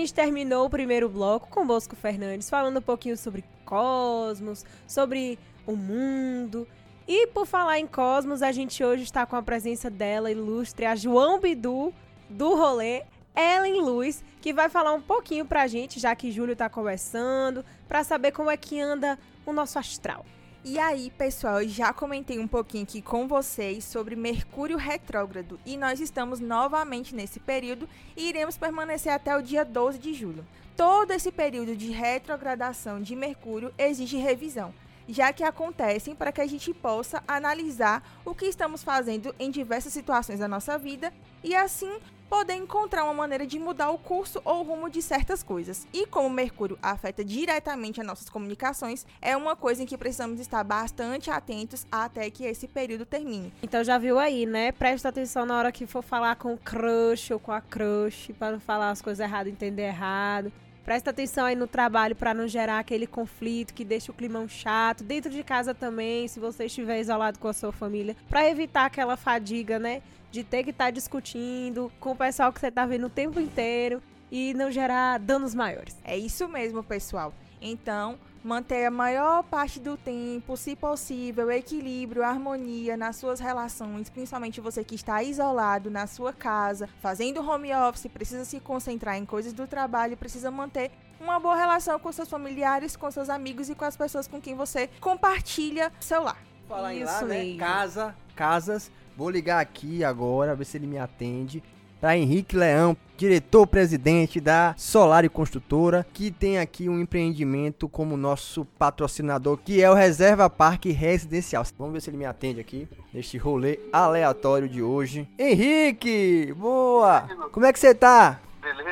gente 0.00 0.14
terminou 0.14 0.66
o 0.66 0.70
primeiro 0.70 1.08
bloco 1.08 1.48
com 1.48 1.66
Bosco 1.66 1.94
Fernandes 1.94 2.48
falando 2.48 2.78
um 2.78 2.82
pouquinho 2.82 3.16
sobre 3.16 3.44
cosmos, 3.64 4.64
sobre 4.86 5.38
o 5.66 5.76
mundo. 5.76 6.66
E 7.06 7.26
por 7.28 7.46
falar 7.46 7.78
em 7.78 7.86
cosmos, 7.86 8.42
a 8.42 8.50
gente 8.50 8.82
hoje 8.82 9.02
está 9.02 9.26
com 9.26 9.36
a 9.36 9.42
presença 9.42 9.90
dela, 9.90 10.30
ilustre, 10.30 10.86
a 10.86 10.96
João 10.96 11.38
Bidu, 11.38 11.92
do 12.28 12.54
rolê, 12.54 13.02
Ellen 13.36 13.80
Luz, 13.82 14.24
que 14.40 14.52
vai 14.52 14.68
falar 14.68 14.92
um 14.92 15.02
pouquinho 15.02 15.44
pra 15.44 15.66
gente, 15.66 16.00
já 16.00 16.14
que 16.14 16.30
Júlio 16.30 16.56
tá 16.56 16.68
conversando, 16.68 17.64
para 17.88 18.02
saber 18.02 18.32
como 18.32 18.50
é 18.50 18.56
que 18.56 18.80
anda 18.80 19.18
o 19.44 19.52
nosso 19.52 19.78
astral. 19.78 20.24
E 20.62 20.78
aí, 20.78 21.10
pessoal, 21.16 21.62
eu 21.62 21.68
já 21.70 21.90
comentei 21.90 22.38
um 22.38 22.46
pouquinho 22.46 22.82
aqui 22.82 23.00
com 23.00 23.26
vocês 23.26 23.82
sobre 23.82 24.14
Mercúrio 24.14 24.76
retrógrado 24.76 25.58
e 25.64 25.74
nós 25.74 26.00
estamos 26.00 26.38
novamente 26.38 27.14
nesse 27.14 27.40
período 27.40 27.88
e 28.14 28.28
iremos 28.28 28.58
permanecer 28.58 29.10
até 29.10 29.34
o 29.34 29.40
dia 29.40 29.64
12 29.64 29.98
de 29.98 30.12
julho. 30.12 30.46
Todo 30.76 31.12
esse 31.12 31.32
período 31.32 31.74
de 31.74 31.90
retrogradação 31.90 33.00
de 33.00 33.16
Mercúrio 33.16 33.72
exige 33.78 34.18
revisão, 34.18 34.74
já 35.08 35.32
que 35.32 35.42
acontecem 35.42 36.14
para 36.14 36.30
que 36.30 36.42
a 36.42 36.46
gente 36.46 36.74
possa 36.74 37.24
analisar 37.26 38.20
o 38.22 38.34
que 38.34 38.44
estamos 38.44 38.84
fazendo 38.84 39.34
em 39.38 39.50
diversas 39.50 39.94
situações 39.94 40.40
da 40.40 40.48
nossa 40.48 40.76
vida 40.76 41.10
e 41.42 41.54
assim 41.54 41.90
poder 42.30 42.54
encontrar 42.54 43.02
uma 43.02 43.12
maneira 43.12 43.44
de 43.44 43.58
mudar 43.58 43.90
o 43.90 43.98
curso 43.98 44.40
ou 44.44 44.60
o 44.60 44.62
rumo 44.62 44.88
de 44.88 45.02
certas 45.02 45.42
coisas. 45.42 45.84
E 45.92 46.06
como 46.06 46.30
Mercúrio 46.30 46.78
afeta 46.80 47.24
diretamente 47.24 48.00
as 48.00 48.06
nossas 48.06 48.30
comunicações, 48.30 49.04
é 49.20 49.36
uma 49.36 49.56
coisa 49.56 49.82
em 49.82 49.86
que 49.86 49.98
precisamos 49.98 50.38
estar 50.38 50.62
bastante 50.62 51.28
atentos 51.28 51.84
até 51.90 52.30
que 52.30 52.44
esse 52.44 52.68
período 52.68 53.04
termine. 53.04 53.52
Então 53.60 53.82
já 53.82 53.98
viu 53.98 54.16
aí, 54.16 54.46
né? 54.46 54.70
Presta 54.70 55.08
atenção 55.08 55.44
na 55.44 55.58
hora 55.58 55.72
que 55.72 55.86
for 55.86 56.02
falar 56.02 56.36
com 56.36 56.54
o 56.54 56.58
crush 56.58 57.32
ou 57.32 57.40
com 57.40 57.50
a 57.50 57.60
crush, 57.60 58.32
para 58.38 58.52
não 58.52 58.60
falar 58.60 58.90
as 58.90 59.02
coisas 59.02 59.18
erradas, 59.18 59.52
entender 59.52 59.88
errado. 59.88 60.52
Presta 60.84 61.10
atenção 61.10 61.46
aí 61.46 61.54
no 61.54 61.66
trabalho 61.66 62.16
para 62.16 62.34
não 62.34 62.48
gerar 62.48 62.78
aquele 62.78 63.06
conflito 63.06 63.74
que 63.74 63.84
deixa 63.84 64.10
o 64.10 64.14
climão 64.14 64.48
chato. 64.48 65.04
Dentro 65.04 65.30
de 65.30 65.42
casa 65.42 65.74
também, 65.74 66.26
se 66.26 66.40
você 66.40 66.64
estiver 66.64 67.00
isolado 67.00 67.38
com 67.38 67.48
a 67.48 67.52
sua 67.52 67.72
família, 67.72 68.16
para 68.28 68.48
evitar 68.48 68.86
aquela 68.86 69.16
fadiga, 69.16 69.78
né? 69.78 70.02
de 70.30 70.44
ter 70.44 70.62
que 70.62 70.70
estar 70.70 70.86
tá 70.86 70.90
discutindo 70.90 71.92
com 71.98 72.12
o 72.12 72.16
pessoal 72.16 72.52
que 72.52 72.60
você 72.60 72.68
está 72.68 72.86
vendo 72.86 73.06
o 73.06 73.10
tempo 73.10 73.40
inteiro 73.40 74.00
e 74.30 74.54
não 74.54 74.70
gerar 74.70 75.18
danos 75.18 75.54
maiores. 75.54 75.98
É 76.04 76.16
isso 76.16 76.46
mesmo, 76.48 76.82
pessoal. 76.82 77.34
Então, 77.60 78.18
manter 78.42 78.86
a 78.86 78.90
maior 78.90 79.42
parte 79.42 79.78
do 79.78 79.96
tempo, 79.96 80.56
se 80.56 80.74
possível, 80.74 81.50
equilíbrio, 81.50 82.22
harmonia 82.22 82.96
nas 82.96 83.16
suas 83.16 83.40
relações, 83.40 84.08
principalmente 84.08 84.60
você 84.60 84.82
que 84.82 84.94
está 84.94 85.22
isolado 85.22 85.90
na 85.90 86.06
sua 86.06 86.32
casa, 86.32 86.88
fazendo 87.00 87.40
home 87.40 87.74
office, 87.74 88.06
precisa 88.06 88.44
se 88.44 88.60
concentrar 88.60 89.16
em 89.16 89.26
coisas 89.26 89.52
do 89.52 89.66
trabalho, 89.66 90.16
precisa 90.16 90.50
manter 90.50 90.90
uma 91.20 91.38
boa 91.38 91.56
relação 91.56 91.98
com 91.98 92.10
seus 92.10 92.28
familiares, 92.28 92.96
com 92.96 93.10
seus 93.10 93.28
amigos 93.28 93.68
e 93.68 93.74
com 93.74 93.84
as 93.84 93.96
pessoas 93.96 94.26
com 94.26 94.40
quem 94.40 94.54
você 94.54 94.88
compartilha 95.00 95.92
seu 96.00 96.22
lar. 96.22 96.42
Falar 96.66 96.94
em 96.94 97.04
lá, 97.04 97.22
né? 97.22 97.56
Casa, 97.58 98.14
casas 98.34 98.90
Vou 99.20 99.28
ligar 99.28 99.60
aqui 99.60 100.02
agora, 100.02 100.54
ver 100.54 100.64
se 100.64 100.78
ele 100.78 100.86
me 100.86 100.96
atende. 100.96 101.62
Para 102.00 102.16
Henrique 102.16 102.56
Leão, 102.56 102.96
diretor-presidente 103.16 104.40
da 104.40 104.74
Solar 104.78 105.24
e 105.24 105.28
Construtora, 105.28 106.06
que 106.14 106.30
tem 106.30 106.58
aqui 106.58 106.88
um 106.88 106.98
empreendimento 106.98 107.86
como 107.86 108.16
nosso 108.16 108.64
patrocinador, 108.78 109.58
que 109.58 109.82
é 109.82 109.90
o 109.90 109.94
Reserva 109.94 110.48
Parque 110.48 110.90
Residencial. 110.90 111.62
Vamos 111.78 111.92
ver 111.92 112.00
se 112.00 112.08
ele 112.08 112.16
me 112.16 112.24
atende 112.24 112.58
aqui 112.58 112.88
neste 113.12 113.36
rolê 113.36 113.78
aleatório 113.92 114.66
de 114.66 114.82
hoje. 114.82 115.28
Henrique, 115.38 116.54
boa! 116.56 117.28
Como 117.52 117.66
é 117.66 117.72
que 117.72 117.78
você 117.78 117.94
tá? 117.94 118.40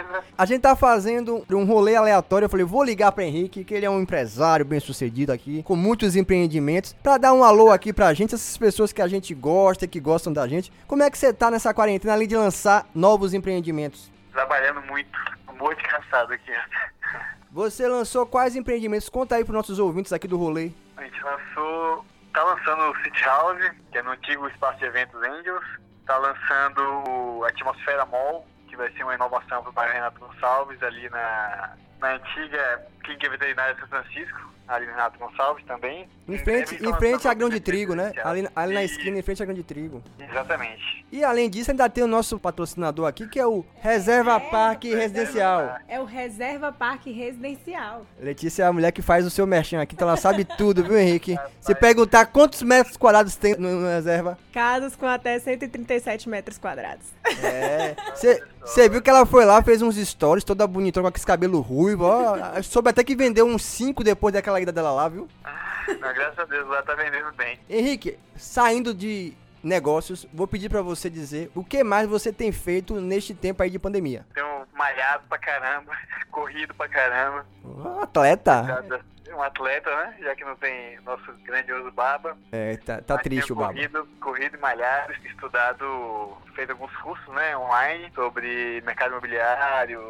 Beleza? 0.08 0.24
A 0.36 0.44
gente 0.46 0.62
tá 0.62 0.74
fazendo 0.74 1.44
um 1.50 1.64
rolê 1.64 1.94
aleatório. 1.94 2.46
Eu 2.46 2.48
falei, 2.48 2.64
vou 2.64 2.82
ligar 2.82 3.12
pra 3.12 3.24
Henrique, 3.24 3.64
que 3.64 3.74
ele 3.74 3.86
é 3.86 3.90
um 3.90 4.00
empresário 4.00 4.64
bem 4.64 4.80
sucedido 4.80 5.32
aqui, 5.32 5.62
com 5.62 5.76
muitos 5.76 6.16
empreendimentos, 6.16 6.94
pra 7.02 7.18
dar 7.18 7.32
um 7.32 7.44
alô 7.44 7.70
aqui 7.70 7.92
pra 7.92 8.12
gente, 8.14 8.34
essas 8.34 8.56
pessoas 8.56 8.92
que 8.92 9.02
a 9.02 9.08
gente 9.08 9.34
gosta, 9.34 9.86
que 9.86 10.00
gostam 10.00 10.32
da 10.32 10.46
gente. 10.48 10.72
Como 10.86 11.02
é 11.02 11.10
que 11.10 11.18
você 11.18 11.32
tá 11.32 11.50
nessa 11.50 11.74
quarentena, 11.74 12.14
além 12.14 12.26
de 12.26 12.36
lançar 12.36 12.86
novos 12.94 13.34
empreendimentos? 13.34 14.10
Trabalhando 14.32 14.80
muito, 14.82 15.18
muito 15.58 15.82
cansado 15.84 16.32
aqui. 16.32 16.52
Você 17.50 17.86
lançou 17.88 18.26
quais 18.26 18.56
empreendimentos? 18.56 19.08
Conta 19.08 19.36
aí 19.36 19.44
pros 19.44 19.56
nossos 19.56 19.78
ouvintes 19.78 20.12
aqui 20.12 20.28
do 20.28 20.36
rolê. 20.36 20.70
A 20.96 21.02
gente 21.02 21.22
lançou. 21.22 22.04
Tá 22.32 22.44
lançando 22.44 22.82
o 22.82 22.96
City 23.02 23.24
House, 23.24 23.70
que 23.90 23.98
é 23.98 24.02
no 24.02 24.10
antigo 24.10 24.46
espaço 24.48 24.78
de 24.78 24.84
eventos 24.84 25.20
Angels. 25.22 25.64
Tá 26.06 26.16
lançando 26.18 26.80
o 27.08 27.44
Atmosfera 27.44 28.04
Mall, 28.06 28.46
vai 28.78 28.90
ser 28.92 29.02
uma 29.02 29.14
inovação 29.14 29.60
para 29.62 29.70
o 29.70 29.72
bairro 29.72 29.92
Renato 29.92 30.20
Gonçalves, 30.20 30.82
ali 30.82 31.10
na, 31.10 31.76
na 32.00 32.14
antiga 32.14 32.86
Clínica 33.02 33.28
Veterinária 33.28 33.76
São 33.78 33.88
Francisco, 33.88 34.48
ali 34.68 34.86
no 34.86 34.92
Renato 34.92 35.18
Gonçalves 35.18 35.64
também. 35.64 36.08
Em 36.28 36.38
frente, 36.38 36.74
em 36.74 36.94
frente 36.94 37.26
à 37.26 37.32
Grão 37.32 37.48
de 37.48 37.58
Trigo, 37.58 37.94
né? 37.94 38.12
Ali, 38.22 38.46
ali 38.54 38.74
na 38.74 38.84
esquina, 38.84 39.18
em 39.18 39.22
frente 39.22 39.42
à 39.42 39.46
Grão 39.46 39.56
de 39.56 39.62
Trigo. 39.62 40.02
Exatamente. 40.18 41.06
E 41.10 41.24
além 41.24 41.48
disso, 41.48 41.70
ainda 41.70 41.88
tem 41.88 42.04
o 42.04 42.06
nosso 42.06 42.38
patrocinador 42.38 43.06
aqui, 43.06 43.26
que 43.26 43.40
é 43.40 43.46
o 43.46 43.64
Reserva 43.80 44.36
é, 44.36 44.40
Parque 44.40 44.94
Residencial. 44.94 45.78
É 45.88 45.98
o 45.98 46.04
Reserva 46.04 46.70
Parque 46.70 47.10
Residencial. 47.10 48.06
Letícia 48.20 48.64
é 48.64 48.66
a 48.66 48.72
mulher 48.72 48.92
que 48.92 49.00
faz 49.00 49.26
o 49.26 49.30
seu 49.30 49.46
merchan 49.46 49.80
aqui, 49.80 49.94
então 49.94 50.06
ela 50.06 50.18
sabe 50.18 50.44
tudo, 50.58 50.84
viu, 50.84 50.98
Henrique? 50.98 51.36
Se 51.60 51.74
perguntar 51.74 52.26
quantos 52.26 52.62
metros 52.62 52.96
quadrados 52.96 53.36
tem 53.36 53.56
no, 53.56 53.80
no 53.80 53.88
Reserva... 53.88 54.38
Casas 54.52 54.94
com 54.94 55.06
até 55.06 55.38
137 55.38 56.28
metros 56.28 56.58
quadrados. 56.58 57.06
É. 57.42 57.96
Você 58.14 58.42
viu 58.88 59.02
que 59.02 59.10
ela 59.10 59.24
foi 59.24 59.44
lá, 59.44 59.62
fez 59.62 59.82
uns 59.82 59.96
stories, 59.96 60.44
toda 60.44 60.66
bonitona, 60.66 61.04
com 61.04 61.08
aquele 61.08 61.26
cabelo 61.26 61.60
ruivo, 61.60 62.04
ó. 62.04 62.62
Soube 62.62 62.90
até 62.90 63.02
que 63.02 63.16
vendeu 63.16 63.46
uns 63.46 63.64
5 63.64 64.04
depois 64.04 64.34
daquela 64.34 64.60
ida 64.60 64.72
dela 64.72 64.92
lá, 64.92 65.08
viu? 65.08 65.28
Não, 65.88 66.14
graças 66.14 66.38
a 66.38 66.44
Deus, 66.44 66.68
lá 66.68 66.82
tá 66.82 66.94
vendendo 66.94 67.32
bem. 67.36 67.58
Henrique, 67.68 68.18
saindo 68.36 68.92
de 68.92 69.32
negócios, 69.62 70.26
vou 70.32 70.46
pedir 70.46 70.68
para 70.68 70.82
você 70.82 71.10
dizer 71.10 71.50
o 71.54 71.64
que 71.64 71.82
mais 71.82 72.08
você 72.08 72.32
tem 72.32 72.52
feito 72.52 73.00
neste 73.00 73.34
tempo 73.34 73.62
aí 73.62 73.70
de 73.70 73.78
pandemia. 73.78 74.26
Tenho 74.34 74.66
malhado 74.74 75.24
pra 75.28 75.38
caramba, 75.38 75.92
corrido 76.30 76.74
pra 76.74 76.88
caramba. 76.88 77.46
Um 77.64 78.00
atleta? 78.00 78.84
Um 79.30 79.42
atleta, 79.42 79.94
né? 79.94 80.14
Já 80.20 80.34
que 80.34 80.44
não 80.44 80.56
tem 80.56 80.98
nosso 81.02 81.32
grandioso 81.44 81.90
Baba. 81.92 82.36
É, 82.50 82.76
tá, 82.78 83.00
tá 83.00 83.18
triste 83.18 83.52
o 83.52 83.56
Baba. 83.56 83.74
Corrido, 83.74 84.08
corrido 84.20 84.56
e 84.56 84.60
malhado, 84.60 85.12
estudado, 85.24 86.36
feito 86.54 86.72
alguns 86.72 86.94
cursos, 86.96 87.34
né, 87.34 87.56
online 87.56 88.10
sobre 88.14 88.82
mercado 88.84 89.12
imobiliário, 89.12 90.00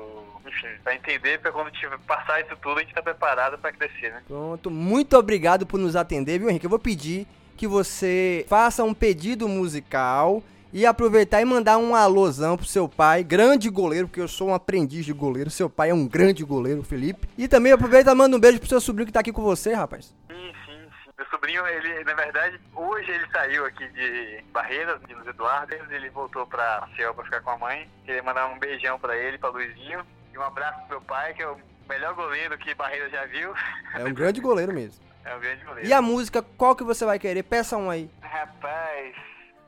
enfim, 0.46 0.68
pra 0.82 0.94
entender, 0.94 1.38
pra 1.40 1.52
quando 1.52 1.70
tiver, 1.72 1.98
passar 2.06 2.40
isso 2.40 2.56
tudo, 2.56 2.78
a 2.78 2.82
gente 2.82 2.94
tá 2.94 3.02
preparado 3.02 3.58
pra 3.58 3.72
crescer, 3.72 4.12
né? 4.12 4.22
Pronto, 4.26 4.70
muito 4.70 5.16
obrigado 5.16 5.66
por 5.66 5.78
nos 5.78 5.96
atender, 5.96 6.38
viu, 6.38 6.48
Henrique? 6.48 6.64
Eu 6.64 6.70
vou 6.70 6.78
pedir 6.78 7.26
que 7.58 7.66
você 7.66 8.46
faça 8.48 8.84
um 8.84 8.94
pedido 8.94 9.48
musical 9.48 10.42
e 10.72 10.86
aproveitar 10.86 11.40
e 11.40 11.44
mandar 11.44 11.76
um 11.76 11.94
alôzão 11.94 12.56
pro 12.56 12.64
seu 12.64 12.88
pai, 12.88 13.24
grande 13.24 13.68
goleiro, 13.68 14.06
porque 14.06 14.20
eu 14.20 14.28
sou 14.28 14.48
um 14.48 14.54
aprendiz 14.54 15.04
de 15.04 15.12
goleiro, 15.12 15.50
seu 15.50 15.68
pai 15.68 15.90
é 15.90 15.94
um 15.94 16.06
grande 16.06 16.44
goleiro, 16.44 16.84
Felipe. 16.84 17.28
E 17.36 17.48
também 17.48 17.72
aproveita 17.72 18.12
e 18.12 18.14
manda 18.14 18.36
um 18.36 18.40
beijo 18.40 18.60
pro 18.60 18.68
seu 18.68 18.80
sobrinho 18.80 19.06
que 19.06 19.12
tá 19.12 19.20
aqui 19.20 19.32
com 19.32 19.42
você, 19.42 19.74
rapaz. 19.74 20.14
Sim, 20.28 20.52
sim, 20.66 20.80
sim. 21.04 21.10
Meu 21.18 21.26
sobrinho, 21.26 21.66
ele, 21.66 22.04
na 22.04 22.14
verdade, 22.14 22.60
hoje 22.76 23.10
ele 23.10 23.26
saiu 23.32 23.66
aqui 23.66 23.88
de 23.88 24.44
Barreiras, 24.52 25.00
de 25.06 25.14
Luiz 25.14 25.26
Eduardo, 25.26 25.74
ele 25.90 26.10
voltou 26.10 26.46
pra 26.46 26.86
Maceió 26.88 27.12
pra 27.12 27.24
ficar 27.24 27.40
com 27.40 27.50
a 27.50 27.58
mãe. 27.58 27.88
Queria 28.04 28.22
mandar 28.22 28.46
um 28.46 28.58
beijão 28.58 29.00
pra 29.00 29.16
ele, 29.16 29.36
pra 29.36 29.50
Luizinho. 29.50 30.06
E 30.32 30.38
um 30.38 30.42
abraço 30.42 30.78
pro 30.80 30.90
meu 30.90 31.00
pai, 31.00 31.34
que 31.34 31.42
é 31.42 31.48
o 31.48 31.56
melhor 31.88 32.14
goleiro 32.14 32.56
que 32.56 32.72
Barreiras 32.74 33.10
já 33.10 33.24
viu. 33.26 33.52
É 33.94 34.04
um 34.04 34.14
grande 34.14 34.40
goleiro 34.40 34.72
mesmo. 34.72 35.07
É 35.28 35.34
um 35.34 35.40
grande 35.40 35.64
goleiro. 35.64 35.88
E 35.88 35.92
a 35.92 36.00
música, 36.00 36.42
qual 36.56 36.74
que 36.74 36.82
você 36.82 37.04
vai 37.04 37.18
querer? 37.18 37.42
Peça 37.42 37.76
um 37.76 37.90
aí. 37.90 38.10
Rapaz, 38.22 39.14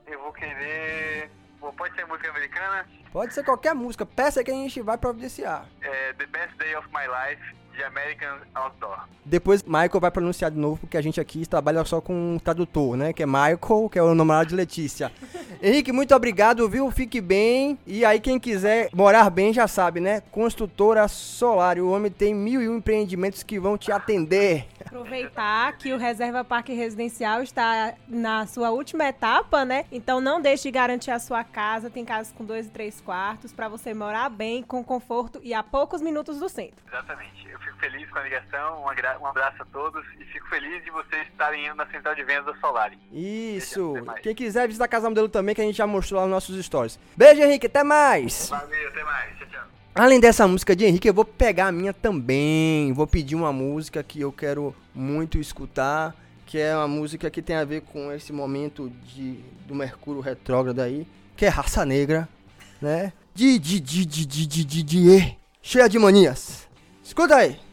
eu 0.06 0.18
vou 0.20 0.32
querer. 0.32 1.30
Pode 1.76 1.94
ser 1.94 2.06
música 2.06 2.30
americana? 2.30 2.86
Pode 3.12 3.34
ser 3.34 3.44
qualquer 3.44 3.74
música. 3.74 4.06
Peça 4.06 4.42
que 4.42 4.50
a 4.50 4.54
gente 4.54 4.80
vai 4.80 4.96
providenciar. 4.96 5.66
É 5.82 6.14
The 6.14 6.26
Best 6.26 6.56
Day 6.56 6.74
of 6.76 6.88
My 6.88 7.04
Life, 7.06 7.54
de 7.76 7.84
American 7.84 8.38
Outdoor. 8.54 9.06
Depois 9.24 9.62
Michael 9.62 10.00
vai 10.00 10.10
pronunciar 10.10 10.50
de 10.50 10.56
novo, 10.56 10.78
porque 10.78 10.96
a 10.96 11.02
gente 11.02 11.20
aqui 11.20 11.46
trabalha 11.46 11.84
só 11.84 12.00
com 12.00 12.34
um 12.34 12.38
tradutor, 12.38 12.96
né? 12.96 13.12
Que 13.12 13.22
é 13.22 13.26
Michael, 13.26 13.88
que 13.92 13.98
é 13.98 14.02
o 14.02 14.14
namorado 14.14 14.48
de 14.48 14.54
Letícia. 14.54 15.12
Henrique, 15.62 15.92
muito 15.92 16.14
obrigado, 16.14 16.66
viu? 16.68 16.90
Fique 16.90 17.20
bem. 17.20 17.78
E 17.86 18.02
aí, 18.02 18.18
quem 18.18 18.38
quiser 18.38 18.88
morar 18.94 19.28
bem 19.28 19.52
já 19.52 19.68
sabe, 19.68 20.00
né? 20.00 20.22
Construtora 20.30 21.06
Solar. 21.06 21.78
O 21.78 21.90
homem 21.90 22.10
tem 22.10 22.34
mil 22.34 22.62
e 22.62 22.68
um 22.68 22.78
empreendimentos 22.78 23.42
que 23.42 23.60
vão 23.60 23.76
te 23.76 23.92
atender. 23.92 24.66
Aproveitar 24.84 25.76
que 25.76 25.92
o 25.92 25.98
Reserva 25.98 26.42
Parque 26.42 26.72
Residencial 26.72 27.42
está 27.42 27.94
na 28.08 28.46
sua 28.46 28.70
última 28.70 29.04
etapa, 29.06 29.64
né? 29.64 29.84
Então 29.92 30.18
não 30.18 30.40
deixe 30.40 30.62
de 30.64 30.70
garantir 30.70 31.10
a 31.10 31.18
sua 31.18 31.44
casa. 31.44 31.90
Tem 31.90 32.06
casas 32.06 32.32
com 32.32 32.44
dois 32.44 32.66
e 32.66 32.70
três 32.70 32.98
quartos 33.00 33.52
para 33.52 33.68
você 33.68 33.92
morar 33.92 34.30
bem, 34.30 34.62
com 34.62 34.82
conforto 34.82 35.40
e 35.42 35.52
a 35.52 35.62
poucos 35.62 36.00
minutos 36.00 36.38
do 36.38 36.48
centro. 36.48 36.82
Exatamente 36.88 37.49
feliz 37.80 38.08
com 38.10 38.18
a 38.18 38.22
ligação, 38.22 38.82
um 38.82 39.26
abraço 39.26 39.62
a 39.62 39.64
todos 39.64 40.04
e 40.20 40.24
fico 40.26 40.46
feliz 40.48 40.84
de 40.84 40.90
vocês 40.90 41.26
estarem 41.28 41.66
indo 41.66 41.74
na 41.74 41.86
central 41.86 42.14
de 42.14 42.22
vendas 42.22 42.44
da 42.44 42.60
Solari. 42.60 42.98
Isso! 43.10 43.94
Quem 44.22 44.34
quiser 44.34 44.66
visitar 44.66 44.84
a 44.84 44.88
Casa 44.88 45.08
Modelo 45.08 45.28
também, 45.28 45.54
que 45.54 45.60
a 45.62 45.64
gente 45.64 45.76
já 45.76 45.86
mostrou 45.86 46.20
lá 46.20 46.26
nos 46.26 46.34
nossos 46.34 46.64
stories. 46.64 46.98
Beijo, 47.16 47.42
Henrique, 47.42 47.66
até 47.66 47.82
mais! 47.82 48.50
Valeu, 48.50 48.88
até 48.88 49.02
mais, 49.02 49.38
tchau, 49.38 49.48
tchau. 49.48 49.64
Além 49.94 50.20
dessa 50.20 50.46
música 50.46 50.76
de 50.76 50.84
Henrique, 50.84 51.08
eu 51.08 51.14
vou 51.14 51.24
pegar 51.24 51.68
a 51.68 51.72
minha 51.72 51.92
também. 51.92 52.92
Vou 52.92 53.06
pedir 53.06 53.34
uma 53.34 53.52
música 53.52 54.02
que 54.02 54.20
eu 54.20 54.30
quero 54.30 54.74
muito 54.94 55.38
escutar, 55.38 56.14
que 56.46 56.58
é 56.58 56.76
uma 56.76 56.86
música 56.86 57.30
que 57.30 57.40
tem 57.40 57.56
a 57.56 57.64
ver 57.64 57.80
com 57.80 58.12
esse 58.12 58.32
momento 58.32 58.92
de, 59.04 59.40
do 59.66 59.74
Mercúrio 59.74 60.20
retrógrado 60.20 60.80
aí, 60.80 61.06
que 61.36 61.46
é 61.46 61.48
Raça 61.48 61.84
Negra, 61.84 62.28
né? 62.80 63.12
De, 63.34 63.58
de, 63.58 63.80
de, 63.80 64.04
de, 64.04 64.26
de, 64.26 64.46
de, 64.46 64.64
de, 64.64 64.82
de, 64.82 65.16
de, 65.18 65.36
cheia 65.62 65.88
de 65.88 65.98
manias. 65.98 66.68
Escuta 67.02 67.36
aí! 67.36 67.69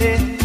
it. 0.00 0.37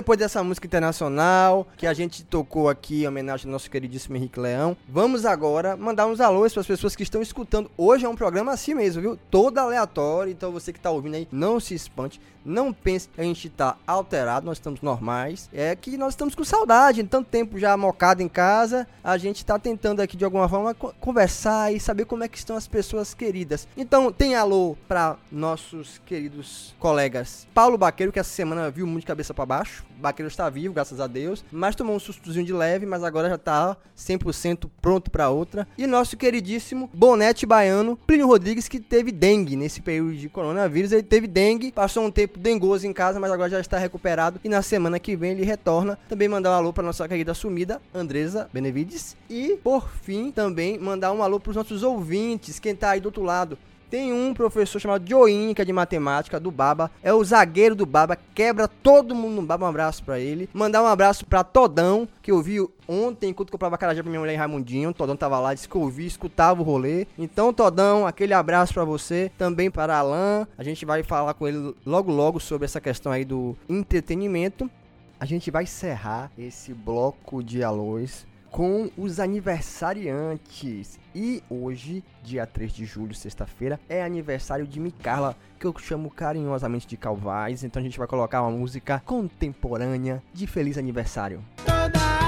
Depois 0.00 0.18
dessa 0.18 0.42
música 0.42 0.66
internacional 0.66 1.68
que 1.76 1.86
a 1.86 1.92
gente 1.92 2.24
tocou 2.24 2.70
aqui 2.70 3.02
em 3.02 3.06
homenagem 3.06 3.44
ao 3.46 3.52
nosso 3.52 3.70
queridíssimo 3.70 4.16
Henrique 4.16 4.40
Leão, 4.40 4.74
vamos 4.88 5.26
agora 5.26 5.76
mandar 5.76 6.06
uns 6.06 6.22
alôs 6.22 6.54
para 6.54 6.62
as 6.62 6.66
pessoas 6.66 6.96
que 6.96 7.02
estão 7.02 7.20
escutando. 7.20 7.70
Hoje 7.76 8.06
é 8.06 8.08
um 8.08 8.16
programa 8.16 8.50
assim 8.50 8.72
mesmo, 8.72 9.02
viu? 9.02 9.18
Todo 9.30 9.58
aleatório, 9.58 10.32
então 10.32 10.50
você 10.50 10.72
que 10.72 10.80
tá 10.80 10.90
ouvindo 10.90 11.16
aí, 11.16 11.28
não 11.30 11.60
se 11.60 11.74
espante, 11.74 12.18
não 12.42 12.72
pense 12.72 13.10
que 13.10 13.20
a 13.20 13.24
gente 13.24 13.50
tá 13.50 13.76
alterado, 13.86 14.46
nós 14.46 14.56
estamos 14.56 14.80
normais. 14.80 15.50
É 15.52 15.76
que 15.76 15.98
nós 15.98 16.14
estamos 16.14 16.34
com 16.34 16.42
saudade, 16.44 17.04
tanto 17.04 17.28
tempo 17.28 17.58
já 17.58 17.76
mocado 17.76 18.22
em 18.22 18.28
casa, 18.28 18.88
a 19.04 19.18
gente 19.18 19.44
tá 19.44 19.58
tentando 19.58 20.00
aqui 20.00 20.16
de 20.16 20.24
alguma 20.24 20.48
forma 20.48 20.72
co- 20.72 20.94
conversar 20.98 21.74
e 21.74 21.78
saber 21.78 22.06
como 22.06 22.24
é 22.24 22.28
que 22.28 22.38
estão 22.38 22.56
as 22.56 22.66
pessoas 22.66 23.12
queridas. 23.12 23.68
Então, 23.76 24.10
tem 24.10 24.34
alô 24.34 24.78
para 24.88 25.18
nossos 25.30 26.00
queridos 26.06 26.74
colegas 26.78 27.46
Paulo 27.52 27.76
Baqueiro, 27.76 28.10
que 28.10 28.18
essa 28.18 28.30
semana 28.30 28.70
viu 28.70 28.86
muito 28.86 29.02
de 29.02 29.06
cabeça 29.06 29.34
para 29.34 29.44
baixo. 29.44 29.84
Baqueiro 30.00 30.28
está 30.28 30.48
vivo, 30.48 30.74
graças 30.74 31.00
a 31.00 31.06
Deus, 31.06 31.44
mas 31.52 31.76
tomou 31.76 31.94
um 31.94 32.00
sustozinho 32.00 32.44
de 32.44 32.52
leve, 32.52 32.86
mas 32.86 33.04
agora 33.04 33.28
já 33.28 33.38
tá 33.38 33.76
100% 33.96 34.68
pronto 34.80 35.10
para 35.10 35.28
outra. 35.28 35.66
E 35.76 35.86
nosso 35.86 36.16
queridíssimo 36.16 36.90
Bonete 36.92 37.46
Baiano, 37.46 37.96
Plínio 38.06 38.26
Rodrigues, 38.26 38.68
que 38.68 38.80
teve 38.80 39.12
dengue 39.12 39.56
nesse 39.56 39.80
período 39.80 40.14
de 40.14 40.28
coronavírus. 40.28 40.92
Ele 40.92 41.02
teve 41.02 41.26
dengue, 41.26 41.72
passou 41.72 42.04
um 42.04 42.10
tempo 42.10 42.38
dengoso 42.38 42.86
em 42.86 42.92
casa, 42.92 43.20
mas 43.20 43.30
agora 43.30 43.50
já 43.50 43.60
está 43.60 43.78
recuperado. 43.78 44.40
E 44.42 44.48
na 44.48 44.62
semana 44.62 44.98
que 44.98 45.16
vem 45.16 45.32
ele 45.32 45.44
retorna. 45.44 45.98
Também 46.08 46.28
mandar 46.28 46.50
um 46.50 46.54
alô 46.54 46.72
para 46.72 46.82
nossa 46.82 47.06
querida 47.06 47.34
sumida, 47.34 47.80
Andresa 47.94 48.48
Benevides. 48.52 49.16
E, 49.28 49.58
por 49.62 49.88
fim, 49.88 50.30
também 50.30 50.78
mandar 50.78 51.12
um 51.12 51.22
alô 51.22 51.38
para 51.38 51.50
os 51.50 51.56
nossos 51.56 51.82
ouvintes, 51.82 52.58
quem 52.58 52.74
tá 52.74 52.90
aí 52.90 53.00
do 53.00 53.06
outro 53.06 53.22
lado. 53.22 53.58
Tem 53.90 54.12
um 54.12 54.32
professor 54.32 54.78
chamado 54.78 55.08
Joinha, 55.08 55.52
que 55.52 55.60
é 55.60 55.64
de 55.64 55.72
matemática, 55.72 56.38
do 56.38 56.52
Baba. 56.52 56.90
É 57.02 57.12
o 57.12 57.24
zagueiro 57.24 57.74
do 57.74 57.84
Baba, 57.84 58.16
quebra 58.32 58.68
todo 58.68 59.16
mundo 59.16 59.40
no 59.40 59.42
Baba. 59.42 59.66
Um 59.66 59.68
abraço 59.68 60.04
pra 60.04 60.20
ele. 60.20 60.48
Mandar 60.54 60.80
um 60.80 60.86
abraço 60.86 61.26
pra 61.26 61.42
Todão, 61.42 62.06
que 62.22 62.30
eu 62.30 62.40
vi 62.40 62.64
ontem, 62.86 63.30
enquanto 63.30 63.50
comprava 63.50 63.76
carajé 63.76 64.00
pra 64.00 64.08
minha 64.08 64.20
mulher 64.20 64.34
em 64.34 64.36
Raimundinho. 64.36 64.94
Todão 64.94 65.16
tava 65.16 65.40
lá, 65.40 65.52
disse 65.52 65.68
que 65.68 65.74
eu 65.74 65.90
escutava 65.98 66.60
o 66.60 66.64
rolê. 66.64 67.04
Então, 67.18 67.52
Todão, 67.52 68.06
aquele 68.06 68.32
abraço 68.32 68.72
pra 68.72 68.84
você. 68.84 69.32
Também 69.36 69.68
para 69.68 69.98
Alan. 69.98 70.46
A 70.56 70.62
gente 70.62 70.86
vai 70.86 71.02
falar 71.02 71.34
com 71.34 71.48
ele 71.48 71.74
logo, 71.84 72.12
logo 72.12 72.38
sobre 72.38 72.66
essa 72.66 72.80
questão 72.80 73.10
aí 73.10 73.24
do 73.24 73.56
entretenimento. 73.68 74.70
A 75.18 75.26
gente 75.26 75.50
vai 75.50 75.64
encerrar 75.64 76.30
esse 76.38 76.72
bloco 76.72 77.42
de 77.42 77.62
alôs 77.62 78.24
com 78.50 78.90
os 78.96 79.20
aniversariantes. 79.20 80.98
E 81.14 81.42
hoje, 81.48 82.04
dia 82.22 82.46
3 82.46 82.72
de 82.72 82.84
julho, 82.84 83.14
sexta-feira, 83.14 83.80
é 83.88 84.02
aniversário 84.02 84.66
de 84.66 84.78
Micarla, 84.78 85.36
que 85.58 85.66
eu 85.66 85.74
chamo 85.78 86.10
carinhosamente 86.10 86.86
de 86.86 86.96
Calvais. 86.96 87.64
Então 87.64 87.80
a 87.80 87.82
gente 87.82 87.98
vai 87.98 88.06
colocar 88.06 88.42
uma 88.42 88.50
música 88.50 89.00
contemporânea 89.04 90.22
de 90.32 90.46
feliz 90.46 90.76
aniversário. 90.76 91.42
Toda 91.64 92.19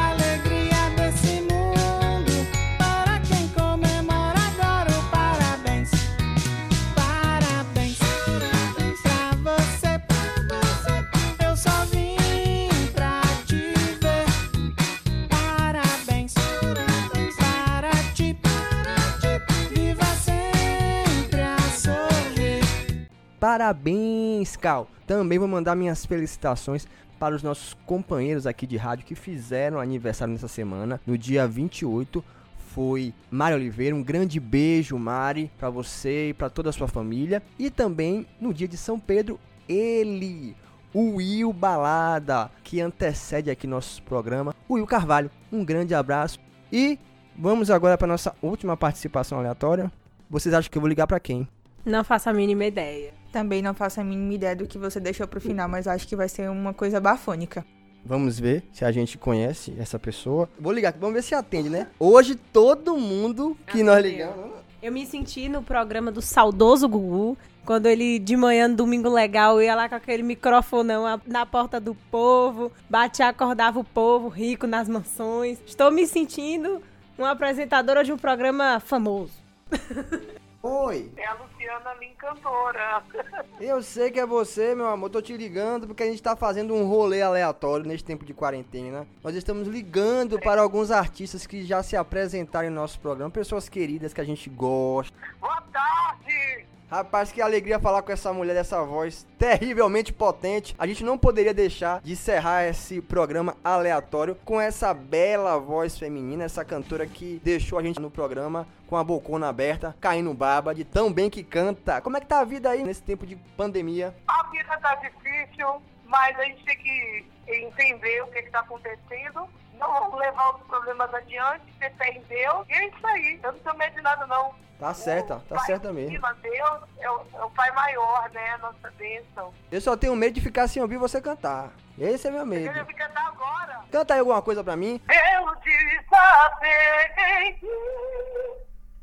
Parabéns, 23.43 24.55
Cal! 24.55 24.87
Também 25.05 25.37
vou 25.37 25.49
mandar 25.49 25.75
minhas 25.75 26.07
felicitações 26.07 26.87
para 27.19 27.35
os 27.35 27.43
nossos 27.43 27.75
companheiros 27.85 28.47
aqui 28.47 28.69
de 28.69 28.77
rádio 28.77 29.05
que 29.05 29.17
fizeram 29.17 29.81
aniversário 29.81 30.33
nessa 30.33 30.47
semana, 30.47 31.01
no 31.05 31.19
dia 31.19 31.45
28. 31.45 32.25
Foi 32.69 33.13
Mari 33.33 33.57
Oliveira, 33.57 33.97
um 33.97 34.03
grande 34.03 34.39
beijo, 34.39 34.97
Mari, 34.97 35.51
para 35.59 35.69
você 35.71 36.29
e 36.29 36.33
para 36.33 36.49
toda 36.49 36.71
a 36.71 36.73
sua 36.73 36.87
família. 36.87 37.43
E 37.59 37.69
também 37.69 38.29
no 38.41 38.55
dia 38.55 38.69
de 38.69 38.77
São 38.77 38.97
Pedro, 38.97 39.41
ele, 39.69 40.55
o 40.95 41.17
Will 41.17 41.53
Balada, 41.53 42.49
que 42.63 42.81
antecede 42.81 43.51
aqui 43.51 43.67
nosso 43.67 44.05
programa, 44.05 44.55
o 44.69 44.75
Will 44.75 44.87
Carvalho. 44.87 45.33
Um 45.51 45.65
grande 45.65 45.97
abraço 45.97 46.39
e 46.73 46.97
vamos 47.37 47.73
agora 47.73 47.99
para 47.99 48.07
nossa 48.07 48.37
última 48.41 48.77
participação 48.77 49.41
aleatória. 49.41 49.91
Vocês 50.31 50.55
acham 50.55 50.71
que 50.71 50.79
eu 50.79 50.83
vou 50.83 50.89
ligar 50.89 51.09
para 51.09 51.19
quem? 51.19 51.49
Não 51.85 52.05
faço 52.05 52.31
a 52.31 52.33
mínima 52.33 52.67
ideia. 52.67 53.21
Também 53.33 53.63
não 53.63 53.73
faço 53.73 53.99
a 53.99 54.05
mínima 54.05 54.35
ideia 54.35 54.55
do 54.55 54.67
que 54.67 54.77
você 54.77 55.01
deixou 55.01 55.27
pro 55.27 55.41
final, 55.41 55.67
mas 55.67 55.89
acho 55.89 56.07
que 56.07 56.15
vai 56.15 56.29
ser 56.29 56.51
uma 56.51 56.75
coisa 56.75 57.01
bafônica. 57.01 57.65
Vamos 58.05 58.39
ver 58.39 58.63
se 58.73 58.85
a 58.85 58.93
gente 58.93 59.17
conhece 59.17 59.75
essa 59.79 59.99
pessoa. 59.99 60.49
Vou 60.61 60.73
ligar, 60.73 60.93
vamos 60.93 61.15
ver 61.15 61.23
se 61.23 61.35
atende, 61.35 61.71
né? 61.71 61.87
Hoje 61.99 62.35
todo 62.35 62.97
mundo 62.97 63.57
que 63.67 63.83
nós 63.83 64.03
ligamos. 64.05 64.53
Eu 64.83 64.93
me 64.93 65.07
senti 65.07 65.49
no 65.49 65.63
programa 65.63 66.11
do 66.11 66.21
saudoso 66.21 66.89
Gugu, 66.89 67.39
quando 67.65 67.87
ele, 67.87 68.19
de 68.19 68.37
manhã, 68.37 68.67
no 68.67 68.75
domingo 68.75 69.09
legal, 69.09 69.63
ia 69.63 69.75
lá 69.75 69.89
com 69.89 69.95
aquele 69.95 70.25
microfonão 70.25 71.05
na 71.25 71.47
porta 71.47 71.79
do 71.79 71.95
povo, 72.11 72.73
batia, 72.91 73.29
acordava 73.29 73.79
o 73.79 73.85
povo 73.85 74.29
rico 74.29 74.67
nas 74.67 74.89
mansões. 74.89 75.59
Estou 75.65 75.91
me 75.93 76.07
sentindo 76.07 76.83
uma 77.17 77.31
apresentadora 77.31 78.03
de 78.03 78.13
um 78.13 78.19
programa 78.19 78.81
famoso. 78.81 79.33
Oi, 80.63 81.11
É 81.17 81.27
a 81.27 81.35
Luciana 81.35 81.93
Lin 81.95 82.15
cantora. 82.15 83.03
eu 83.61 83.83
sei 83.83 84.13
que 84.13 84.21
é 84.21 84.27
você, 84.27 84.77
meu 84.77 84.87
amor. 84.87 85.11
Tô 85.11 85.21
te 85.21 85.37
ligando 85.37 85.89
porque 85.89 86.05
a 86.05 86.07
gente 86.07 86.23
tá 86.23 86.37
fazendo 86.37 86.73
um 86.73 86.87
rolê 86.87 87.21
aleatório 87.21 87.85
neste 87.85 88.05
tempo 88.05 88.25
de 88.25 88.33
quarentena. 88.33 89.05
Nós 89.25 89.35
estamos 89.35 89.67
ligando 89.67 90.39
para 90.39 90.63
alguns 90.63 90.93
artistas 90.93 91.49
que 91.49 91.65
já 91.65 91.83
se 91.83 91.97
apresentaram 91.97 92.69
em 92.69 92.71
nosso 92.71 93.01
programa, 93.01 93.29
pessoas 93.29 93.69
queridas 93.69 94.15
que 94.15 94.21
a 94.21 94.25
gente 94.25 94.49
gosta. 94.49 95.13
Boa 95.41 95.61
tarde! 95.73 96.65
Rapaz, 96.93 97.33
que 97.33 97.41
alegria 97.41 97.81
falar 97.81 98.03
com 98.03 98.13
essa 98.13 98.35
mulher 98.35 98.53
dessa 98.53 98.85
voz 98.85 99.27
terrivelmente 99.39 100.13
potente. 100.13 100.75
A 100.79 100.87
gente 100.87 101.03
não 101.03 101.17
poderia 101.17 101.55
deixar 101.55 102.03
de 102.03 102.13
encerrar 102.13 102.65
esse 102.65 103.01
programa 103.01 103.57
aleatório 103.65 104.37
com 104.45 104.61
essa 104.61 104.93
bela 104.93 105.59
voz 105.59 105.99
feminina, 105.99 106.45
essa 106.45 106.67
cantora 106.67 107.07
que 107.07 107.41
deixou 107.43 107.79
a 107.79 107.83
gente 107.83 107.99
no 107.99 108.11
programa 108.11 108.69
com 108.87 108.99
a 108.99 109.03
bocona 109.03 109.49
aberta, 109.49 109.97
caindo 110.03 110.35
baba, 110.35 110.75
de 110.75 110.85
tão 110.85 111.11
bem 111.11 111.31
que 111.31 111.43
canta. 111.43 111.99
Como 112.03 112.19
é 112.19 112.21
que 112.21 112.27
tá 112.27 112.41
a 112.41 112.45
vida 112.45 112.69
aí 112.69 112.85
nesse 112.85 113.03
tempo 113.03 113.27
de 113.27 113.37
pandemia? 113.57 114.15
A 114.29 114.43
vida 114.51 114.77
tá 114.77 114.95
difícil, 114.97 115.81
mas 116.05 116.39
a 116.39 116.45
gente 116.45 116.63
tem 116.63 116.77
que 116.77 117.25
entender 117.49 118.23
o 118.23 118.27
que 118.27 118.39
está 118.41 118.61
acontecendo. 118.61 119.49
Não 119.83 120.15
levar 120.17 120.55
os 120.57 120.63
problemas 120.67 121.13
adiante, 121.15 121.73
ter 121.79 121.93
fé 121.97 122.09
em 122.11 122.21
Deus. 122.23 122.67
E 122.69 122.73
é 122.73 122.89
isso 122.89 123.07
aí. 123.07 123.39
Eu 123.43 123.53
não 123.53 123.59
tenho 123.61 123.77
medo 123.77 123.95
de 123.97 124.01
nada, 124.03 124.27
não. 124.27 124.55
Tá 124.79 124.93
certa, 124.95 125.37
tá 125.49 125.55
Pai 125.57 125.65
certa 125.67 125.93
mesmo. 125.93 126.19
Deus 126.43 126.81
é 126.99 127.11
o, 127.11 127.27
é 127.35 127.45
o 127.45 127.51
Pai 127.51 127.71
maior, 127.71 128.29
né? 128.31 128.51
A 128.55 128.59
nossa 128.59 128.91
bênção. 128.99 129.55
Eu 129.71 129.81
só 129.81 129.97
tenho 129.97 130.17
medo 130.17 130.35
de 130.35 130.41
ficar 130.41 130.67
sem 130.67 130.83
ouvir 130.83 130.97
você 130.97 131.21
cantar. 131.21 131.71
Esse 131.97 132.27
é 132.27 132.31
meu 132.33 132.41
Eu 132.41 132.47
medo. 132.47 132.67
queria 132.67 132.83
me 132.85 132.95
cantar 132.95 133.29
agora. 133.29 133.81
Canta 133.93 134.15
aí 134.15 134.21
alguma 134.21 134.43
coisa 134.43 134.65
pra 134.65 134.75
mim. 134.75 135.01
Eu 135.09 135.55
desapeguei, 135.57 137.61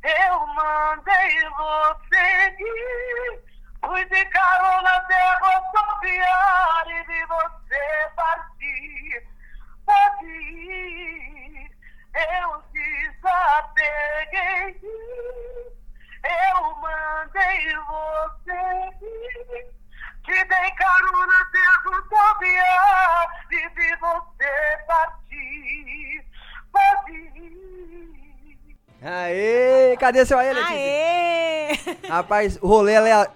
eu 0.04 0.48
mandei 0.48 1.50
você 1.50 2.56
ir. 2.60 3.40
Fui 3.86 4.04
de 4.06 4.26
carona 4.26 4.90
até 4.90 5.34
rodoviária 5.40 7.00
e 7.00 7.04
vi 7.04 7.26
você 7.26 8.10
partir. 8.16 9.29
Pode 9.90 10.28
ir, 10.28 11.66
eu 12.14 12.62
desapeguei, 12.72 13.90
eu 16.24 16.76
mandei 16.76 17.62
você 17.88 18.62
ir. 19.02 19.66
Te 20.24 20.46
dei 20.46 20.72
carona 20.78 21.38
até 21.42 21.66
rodoviária 21.86 23.30
e 23.52 23.70
vi 23.70 23.90
você 23.96 24.54
partir. 24.86 26.24
Pode 26.72 27.18
ir. 27.36 28.78
Aê! 29.02 29.98
Cadê 29.98 30.24
seu 30.24 30.38
aí, 30.38 30.54
Letícia? 30.54 30.76
Aê! 30.76 31.70
Rapaz, 32.08 32.58
rolê, 32.58 32.96
alea... 32.96 33.28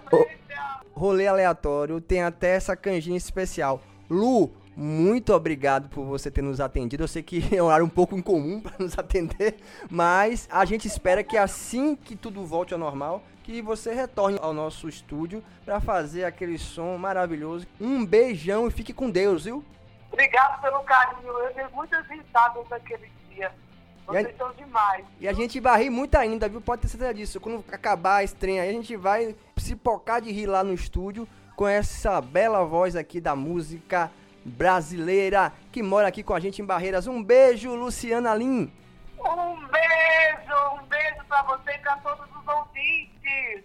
o 0.93 0.99
rolê 0.99 1.25
aleatório 1.25 1.99
tem 1.99 2.21
até 2.21 2.55
essa 2.55 2.75
canjinha 2.75 3.17
especial. 3.17 3.81
Lu, 4.07 4.53
muito 4.75 5.33
obrigado 5.33 5.89
por 5.89 6.03
você 6.05 6.31
ter 6.31 6.41
nos 6.41 6.59
atendido. 6.59 7.03
Eu 7.03 7.07
sei 7.07 7.21
que 7.21 7.43
é 7.55 7.61
um 7.61 7.67
horário 7.67 7.85
um 7.85 7.89
pouco 7.89 8.17
incomum 8.17 8.59
para 8.59 8.73
nos 8.79 8.97
atender, 8.97 9.57
mas 9.89 10.47
a 10.51 10.65
gente 10.65 10.87
espera 10.87 11.23
que 11.23 11.37
assim 11.37 11.95
que 11.95 12.15
tudo 12.15 12.45
volte 12.45 12.73
ao 12.73 12.79
normal, 12.79 13.23
que 13.43 13.61
você 13.61 13.93
retorne 13.93 14.39
ao 14.41 14.53
nosso 14.53 14.87
estúdio 14.87 15.43
para 15.65 15.79
fazer 15.79 16.23
aquele 16.23 16.57
som 16.57 16.97
maravilhoso. 16.97 17.67
Um 17.79 18.05
beijão 18.05 18.67
e 18.67 18.71
fique 18.71 18.93
com 18.93 19.09
Deus, 19.09 19.45
viu? 19.45 19.63
Obrigado 20.11 20.61
pelo 20.61 20.79
carinho. 20.83 21.27
Eu 21.27 21.53
dei 21.53 21.65
muitas 21.73 22.05
risadas 22.07 22.67
naquele 22.69 23.11
dia. 23.29 23.51
Vocês 24.05 24.27
E 24.27 24.37
são 24.37 24.51
demais. 24.53 25.05
E 25.19 25.27
a 25.27 25.33
gente 25.33 25.59
vai 25.59 25.83
rir 25.83 25.89
muito 25.89 26.15
ainda, 26.15 26.47
viu? 26.47 26.61
Pode 26.61 26.83
ter 26.83 26.87
certeza 26.87 27.13
disso. 27.13 27.39
Quando 27.39 27.63
acabar 27.71 28.17
a 28.17 28.23
estreia 28.23 28.63
aí, 28.63 28.69
a 28.69 28.73
gente 28.73 28.95
vai 28.95 29.35
se 29.57 29.75
pocar 29.75 30.21
de 30.21 30.31
rir 30.31 30.45
lá 30.45 30.63
no 30.63 30.73
estúdio 30.73 31.27
com 31.55 31.67
essa 31.67 32.19
bela 32.19 32.63
voz 32.63 32.95
aqui 32.95 33.21
da 33.21 33.35
música 33.35 34.11
brasileira 34.45 35.51
que 35.71 35.81
mora 35.81 36.07
aqui 36.07 36.23
com 36.23 36.33
a 36.33 36.39
gente 36.39 36.61
em 36.61 36.65
Barreiras. 36.65 37.07
Um 37.07 37.23
beijo, 37.23 37.73
Luciana 37.75 38.33
Lin. 38.35 38.71
Um 39.19 39.67
beijo, 39.67 40.55
um 40.73 40.85
beijo 40.87 41.25
pra 41.27 41.43
você 41.43 41.71
e 41.71 41.77
pra 41.79 41.97
todos 41.97 42.25
os 42.25 42.47
ouvintes. 42.47 43.63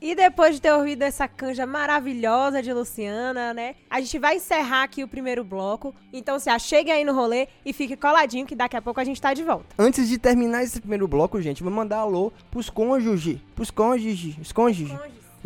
E 0.00 0.14
depois 0.14 0.54
de 0.54 0.60
ter 0.60 0.72
ouvido 0.72 1.02
essa 1.02 1.26
canja 1.26 1.66
maravilhosa 1.66 2.62
de 2.62 2.72
Luciana, 2.72 3.54
né? 3.54 3.74
A 3.88 3.98
gente 4.00 4.18
vai 4.18 4.36
encerrar 4.36 4.82
aqui 4.82 5.02
o 5.02 5.08
primeiro 5.08 5.42
bloco. 5.42 5.94
Então 6.12 6.38
se 6.38 6.50
achegue 6.50 6.90
aí 6.90 7.04
no 7.04 7.14
rolê 7.14 7.48
e 7.64 7.72
fique 7.72 7.96
coladinho 7.96 8.46
que 8.46 8.54
daqui 8.54 8.76
a 8.76 8.82
pouco 8.82 9.00
a 9.00 9.04
gente 9.04 9.20
tá 9.20 9.32
de 9.32 9.42
volta. 9.42 9.66
Antes 9.78 10.08
de 10.08 10.18
terminar 10.18 10.62
esse 10.62 10.80
primeiro 10.80 11.08
bloco, 11.08 11.40
gente, 11.40 11.62
vou 11.62 11.72
mandar 11.72 11.98
alô 11.98 12.30
pros 12.50 12.68
cônjuges. 12.68 13.40
Pros 13.54 13.70
cônjuges. 13.70 14.36
Os 14.38 14.52
cônjuges. 14.52 14.96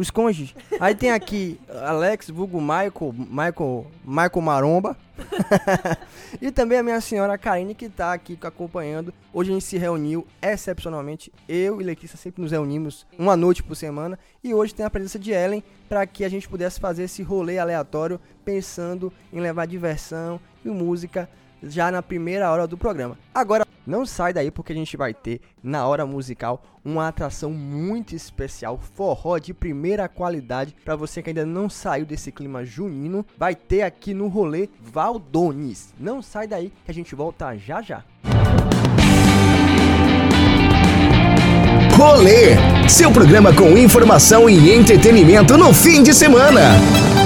Os 0.01 0.11
cônjuges. 0.11 0.55
Aí 0.81 0.95
tem 0.95 1.11
aqui 1.11 1.61
Alex, 1.69 2.31
vulgo 2.31 2.59
Michael, 2.59 3.15
Michael, 3.15 3.87
Michael 4.03 4.41
Maromba. 4.41 4.97
e 6.41 6.51
também 6.51 6.79
a 6.79 6.83
minha 6.83 7.03
senhora 7.03 7.37
Karine, 7.37 7.75
que 7.75 7.87
tá 7.91 8.15
aqui 8.15 8.39
acompanhando. 8.41 9.13
Hoje 9.31 9.51
a 9.51 9.53
gente 9.53 9.67
se 9.67 9.77
reuniu 9.77 10.27
excepcionalmente. 10.41 11.31
Eu 11.47 11.83
e 11.83 11.85
Letícia 11.85 12.17
sempre 12.17 12.41
nos 12.41 12.51
reunimos 12.51 13.07
uma 13.19 13.37
noite 13.37 13.63
por 13.63 13.75
semana. 13.75 14.19
E 14.43 14.55
hoje 14.55 14.75
tem 14.75 14.87
a 14.87 14.91
presença 14.91 15.19
de 15.19 15.33
Ellen 15.33 15.63
para 15.87 16.07
que 16.07 16.25
a 16.25 16.31
gente 16.31 16.49
pudesse 16.49 16.81
fazer 16.81 17.03
esse 17.03 17.23
rolê 17.23 17.59
aleatório, 17.59 18.19
pensando 18.43 19.13
em 19.31 19.39
levar 19.39 19.67
diversão 19.67 20.41
e 20.65 20.71
música 20.71 21.29
já 21.63 21.91
na 21.91 22.03
primeira 22.03 22.51
hora 22.51 22.67
do 22.67 22.77
programa. 22.77 23.19
Agora, 23.35 23.67
não 23.87 24.07
sai 24.07 24.33
daí 24.33 24.51
porque 24.51 24.73
a 24.73 24.77
gente 24.77 24.97
vai 24.97 25.13
ter 25.13 25.41
na 25.63 25.87
hora 25.87 26.07
musical 26.07 26.63
uma 26.85 27.09
atração 27.09 27.51
muito 27.51 28.15
especial, 28.15 28.79
forró 28.95 29.39
de 29.39 29.53
primeira 29.53 30.09
qualidade 30.09 30.75
para 30.85 30.97
você 30.97 31.23
que 31.23 31.31
ainda 31.31 31.45
não 31.45 31.69
saiu 31.69 32.07
desse 32.07 32.31
clima 32.31 32.65
junino, 32.65 33.25
vai 33.37 33.55
ter 33.55 33.83
aqui 33.83 34.15
no 34.15 34.29
rolê 34.29 34.69
Valdones. 34.81 35.93
Não 35.99 36.23
sai 36.23 36.47
daí 36.47 36.73
que 36.85 36.91
a 36.91 36.95
gente 36.95 37.15
volta 37.15 37.57
já 37.57 37.83
já. 37.83 38.05
Rolê, 41.97 42.57
seu 42.89 43.13
programa 43.13 43.53
com 43.53 43.77
informação 43.77 44.49
e 44.49 44.73
entretenimento 44.73 45.59
no 45.59 45.75
fim 45.75 46.03
de 46.03 46.15
semana. 46.15 47.20